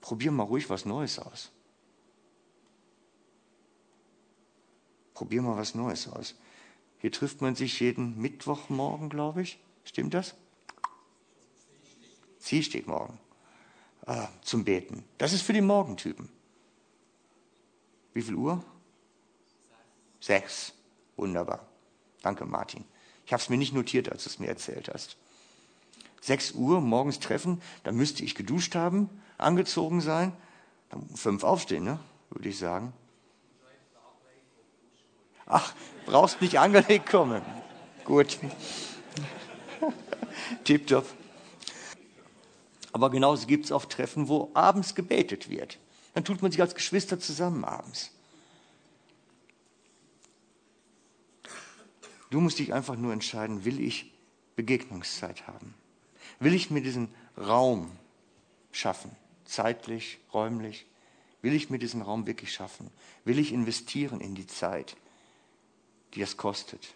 Probier 0.00 0.30
mal 0.30 0.44
ruhig 0.44 0.68
was 0.68 0.84
Neues 0.84 1.18
aus. 1.18 1.50
Probier 5.14 5.40
mal 5.40 5.56
was 5.56 5.74
Neues 5.74 6.08
aus. 6.08 6.34
Hier 6.98 7.10
trifft 7.10 7.40
man 7.40 7.54
sich 7.54 7.80
jeden 7.80 8.20
Mittwochmorgen, 8.20 9.08
glaube 9.08 9.42
ich. 9.42 9.58
Stimmt 9.84 10.14
das? 10.14 10.34
Sie 12.38 12.62
steht 12.62 12.86
morgen. 12.86 13.18
Ah, 14.04 14.28
zum 14.42 14.64
Beten. 14.64 15.04
Das 15.18 15.32
ist 15.32 15.42
für 15.42 15.52
die 15.52 15.60
Morgentypen. 15.60 16.28
Wie 18.12 18.22
viel 18.22 18.34
Uhr? 18.34 18.64
Sechs. 20.20 20.72
Wunderbar. 21.16 21.66
Danke, 22.22 22.44
Martin. 22.44 22.84
Ich 23.24 23.32
habe 23.32 23.42
es 23.42 23.48
mir 23.48 23.56
nicht 23.56 23.72
notiert, 23.72 24.10
als 24.10 24.24
du 24.24 24.30
es 24.30 24.38
mir 24.38 24.48
erzählt 24.48 24.90
hast. 24.92 25.16
Sechs 26.20 26.52
Uhr 26.52 26.80
morgens 26.80 27.20
treffen, 27.20 27.60
dann 27.84 27.96
müsste 27.96 28.24
ich 28.24 28.34
geduscht 28.34 28.74
haben, 28.74 29.08
angezogen 29.38 30.00
sein, 30.00 30.32
dann 30.90 31.08
fünf 31.14 31.44
aufstehen, 31.44 31.84
ne? 31.84 32.00
würde 32.30 32.48
ich 32.48 32.58
sagen. 32.58 32.92
Ach, 35.46 35.72
brauchst 36.06 36.40
nicht 36.40 36.58
angelegt 36.58 37.08
kommen. 37.08 37.42
Gut. 38.04 38.38
Tipptopp. 40.64 41.06
Aber 42.92 43.10
genauso 43.10 43.46
gibt 43.46 43.66
es 43.66 43.72
auch 43.72 43.84
Treffen, 43.84 44.28
wo 44.28 44.50
abends 44.54 44.94
gebetet 44.94 45.48
wird. 45.48 45.78
Dann 46.14 46.24
tut 46.24 46.42
man 46.42 46.50
sich 46.50 46.60
als 46.60 46.74
Geschwister 46.74 47.20
zusammen 47.20 47.64
abends. 47.64 48.10
Du 52.30 52.40
musst 52.40 52.58
dich 52.58 52.72
einfach 52.72 52.96
nur 52.96 53.12
entscheiden, 53.12 53.64
will 53.64 53.80
ich 53.80 54.12
Begegnungszeit 54.56 55.46
haben? 55.46 55.74
Will 56.40 56.54
ich 56.54 56.70
mir 56.70 56.82
diesen 56.82 57.08
Raum 57.36 57.90
schaffen, 58.72 59.10
zeitlich, 59.44 60.18
räumlich? 60.34 60.86
Will 61.42 61.54
ich 61.54 61.70
mir 61.70 61.78
diesen 61.78 62.02
Raum 62.02 62.26
wirklich 62.26 62.52
schaffen? 62.52 62.90
Will 63.24 63.38
ich 63.38 63.52
investieren 63.52 64.20
in 64.20 64.34
die 64.34 64.46
Zeit, 64.46 64.96
die 66.14 66.22
es 66.22 66.36
kostet? 66.36 66.94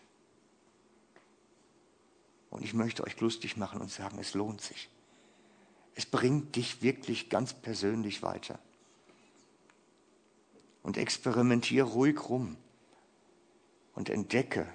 Und 2.50 2.64
ich 2.64 2.74
möchte 2.74 3.04
euch 3.04 3.20
lustig 3.20 3.56
machen 3.56 3.80
und 3.80 3.90
sagen, 3.90 4.18
es 4.18 4.34
lohnt 4.34 4.60
sich. 4.60 4.88
Es 5.94 6.04
bringt 6.06 6.56
dich 6.56 6.82
wirklich 6.82 7.28
ganz 7.28 7.54
persönlich 7.54 8.22
weiter. 8.22 8.58
Und 10.82 10.96
experimentiere 10.96 11.86
ruhig 11.86 12.28
rum 12.28 12.56
und 13.94 14.08
entdecke, 14.08 14.66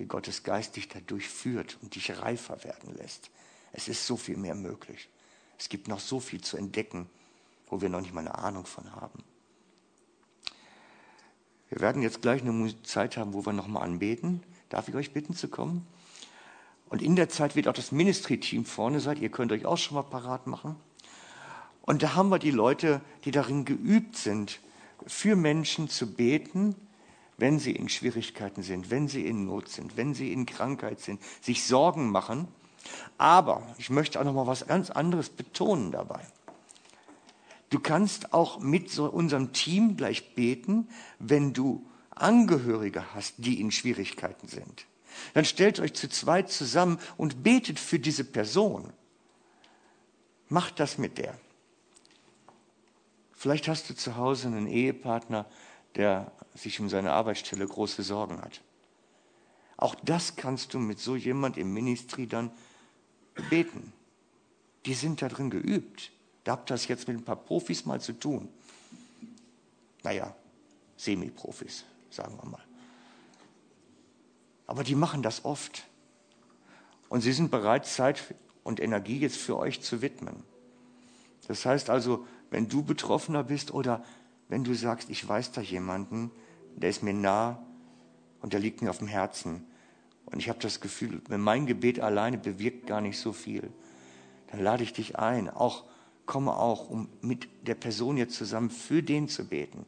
wie 0.00 0.06
Gottes 0.06 0.44
Geist 0.44 0.76
dich 0.76 0.88
dadurch 0.88 1.28
führt 1.28 1.76
und 1.82 1.94
dich 1.94 2.18
reifer 2.18 2.64
werden 2.64 2.96
lässt. 2.96 3.30
Es 3.72 3.86
ist 3.86 4.06
so 4.06 4.16
viel 4.16 4.38
mehr 4.38 4.54
möglich. 4.54 5.10
Es 5.58 5.68
gibt 5.68 5.88
noch 5.88 6.00
so 6.00 6.20
viel 6.20 6.40
zu 6.40 6.56
entdecken, 6.56 7.06
wo 7.68 7.82
wir 7.82 7.90
noch 7.90 8.00
nicht 8.00 8.14
mal 8.14 8.22
eine 8.22 8.34
Ahnung 8.34 8.64
von 8.64 8.96
haben. 8.96 9.22
Wir 11.68 11.80
werden 11.82 12.00
jetzt 12.00 12.22
gleich 12.22 12.40
eine 12.40 12.82
Zeit 12.82 13.18
haben, 13.18 13.34
wo 13.34 13.44
wir 13.44 13.52
nochmal 13.52 13.82
anbeten. 13.82 14.42
Darf 14.70 14.88
ich 14.88 14.94
euch 14.94 15.12
bitten 15.12 15.34
zu 15.34 15.48
kommen? 15.48 15.86
Und 16.88 17.02
in 17.02 17.14
der 17.14 17.28
Zeit 17.28 17.54
wird 17.54 17.68
auch 17.68 17.74
das 17.74 17.92
Ministry-Team 17.92 18.64
vorne 18.64 19.00
sein. 19.00 19.20
Ihr 19.20 19.28
könnt 19.28 19.52
euch 19.52 19.66
auch 19.66 19.76
schon 19.76 19.96
mal 19.96 20.02
parat 20.02 20.46
machen. 20.46 20.76
Und 21.82 22.02
da 22.02 22.14
haben 22.14 22.30
wir 22.30 22.38
die 22.38 22.50
Leute, 22.50 23.02
die 23.26 23.32
darin 23.32 23.66
geübt 23.66 24.16
sind, 24.16 24.60
für 25.06 25.36
Menschen 25.36 25.90
zu 25.90 26.10
beten, 26.10 26.74
wenn 27.40 27.58
sie 27.58 27.72
in 27.72 27.88
Schwierigkeiten 27.88 28.62
sind, 28.62 28.90
wenn 28.90 29.08
sie 29.08 29.26
in 29.26 29.44
Not 29.44 29.68
sind, 29.68 29.96
wenn 29.96 30.14
sie 30.14 30.32
in 30.32 30.46
Krankheit 30.46 31.00
sind, 31.00 31.20
sich 31.40 31.64
Sorgen 31.64 32.10
machen. 32.10 32.48
Aber 33.18 33.66
ich 33.78 33.90
möchte 33.90 34.20
auch 34.20 34.24
noch 34.24 34.34
mal 34.34 34.46
was 34.46 34.66
ganz 34.66 34.90
anderes 34.90 35.30
betonen 35.30 35.92
dabei. 35.92 36.20
Du 37.70 37.78
kannst 37.78 38.32
auch 38.32 38.58
mit 38.58 38.90
so 38.90 39.06
unserem 39.06 39.52
Team 39.52 39.96
gleich 39.96 40.34
beten, 40.34 40.88
wenn 41.18 41.52
du 41.52 41.86
Angehörige 42.10 43.14
hast, 43.14 43.34
die 43.38 43.60
in 43.60 43.70
Schwierigkeiten 43.70 44.48
sind. 44.48 44.86
Dann 45.34 45.44
stellt 45.44 45.80
euch 45.80 45.94
zu 45.94 46.08
zweit 46.08 46.50
zusammen 46.50 46.98
und 47.16 47.42
betet 47.42 47.78
für 47.78 47.98
diese 47.98 48.24
Person. 48.24 48.92
Mach 50.48 50.70
das 50.70 50.98
mit 50.98 51.18
der. 51.18 51.38
Vielleicht 53.32 53.68
hast 53.68 53.88
du 53.88 53.94
zu 53.94 54.16
Hause 54.16 54.48
einen 54.48 54.66
Ehepartner, 54.66 55.46
der 55.96 56.32
sich 56.54 56.80
um 56.80 56.88
seine 56.88 57.12
Arbeitsstelle 57.12 57.66
große 57.66 58.02
Sorgen 58.02 58.40
hat. 58.40 58.60
Auch 59.76 59.94
das 59.94 60.36
kannst 60.36 60.74
du 60.74 60.78
mit 60.78 60.98
so 60.98 61.16
jemand 61.16 61.56
im 61.56 61.72
Ministry 61.72 62.26
dann 62.26 62.50
beten. 63.48 63.92
Die 64.84 64.94
sind 64.94 65.22
da 65.22 65.28
drin 65.28 65.50
geübt. 65.50 66.10
Da 66.44 66.52
habt 66.52 66.70
ihr 66.70 66.74
das 66.74 66.88
jetzt 66.88 67.08
mit 67.08 67.16
ein 67.16 67.24
paar 67.24 67.36
Profis 67.36 67.86
mal 67.86 68.00
zu 68.00 68.12
tun. 68.12 68.48
Naja, 70.02 70.34
Semi-Profis, 70.96 71.84
sagen 72.10 72.38
wir 72.42 72.48
mal. 72.48 72.64
Aber 74.66 74.84
die 74.84 74.94
machen 74.94 75.22
das 75.22 75.44
oft. 75.44 75.84
Und 77.08 77.22
sie 77.22 77.32
sind 77.32 77.50
bereit, 77.50 77.86
Zeit 77.86 78.34
und 78.62 78.80
Energie 78.80 79.18
jetzt 79.18 79.36
für 79.36 79.56
euch 79.56 79.82
zu 79.82 80.02
widmen. 80.02 80.44
Das 81.48 81.66
heißt 81.66 81.90
also, 81.90 82.26
wenn 82.50 82.68
du 82.68 82.82
Betroffener 82.82 83.42
bist 83.42 83.72
oder 83.72 84.04
wenn 84.50 84.64
du 84.64 84.74
sagst, 84.74 85.08
ich 85.08 85.26
weiß 85.26 85.52
da 85.52 85.60
jemanden, 85.60 86.30
der 86.76 86.90
ist 86.90 87.02
mir 87.02 87.14
nah 87.14 87.64
und 88.42 88.52
der 88.52 88.60
liegt 88.60 88.82
mir 88.82 88.90
auf 88.90 88.98
dem 88.98 89.06
Herzen 89.06 89.64
und 90.26 90.40
ich 90.40 90.48
habe 90.48 90.58
das 90.58 90.80
Gefühl, 90.80 91.22
wenn 91.28 91.40
mein 91.40 91.66
Gebet 91.66 92.00
alleine 92.00 92.36
bewirkt 92.36 92.86
gar 92.86 93.00
nicht 93.00 93.18
so 93.18 93.32
viel, 93.32 93.72
dann 94.48 94.60
lade 94.60 94.82
ich 94.82 94.92
dich 94.92 95.18
ein, 95.18 95.48
auch 95.48 95.84
komme 96.26 96.56
auch, 96.56 96.90
um 96.90 97.08
mit 97.20 97.48
der 97.66 97.76
Person 97.76 98.16
jetzt 98.16 98.34
zusammen 98.34 98.70
für 98.70 99.02
den 99.02 99.28
zu 99.28 99.44
beten. 99.44 99.86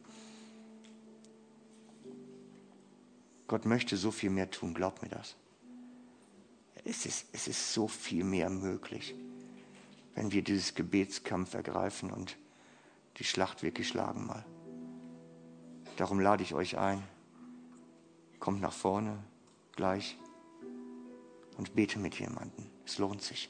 Gott 3.49 3.65
möchte 3.65 3.97
so 3.97 4.11
viel 4.11 4.31
mehr 4.31 4.51
tun, 4.51 4.75
glaub 4.75 5.03
mir 5.03 5.09
das. 5.09 5.37
Es 6.85 7.05
ist, 7.05 7.27
es 7.33 7.49
ist 7.49 7.75
so 7.75 7.87
viel 7.87 8.25
mehr 8.25 8.49
möglich, 8.49 9.15
wenn 10.15 10.33
wir 10.33 10.43
dieses 10.43 10.75
Gebetskampf 10.75 11.55
ergreifen 11.55 12.11
und 12.11 12.37
die 13.19 13.25
Schlacht 13.25 13.63
wirklich 13.63 13.89
schlagen 13.89 14.27
mal. 14.27 14.45
Darum 16.03 16.19
lade 16.19 16.43
ich 16.43 16.53
euch 16.53 16.79
ein. 16.79 17.01
Kommt 18.41 18.61
nach 18.61 18.73
vorne 18.73 19.23
gleich 19.77 20.19
und 21.57 21.77
bete 21.77 22.01
mit 22.01 22.19
jemandem. 22.19 22.67
Es 22.85 22.99
lohnt 22.99 23.23
sich. 23.23 23.49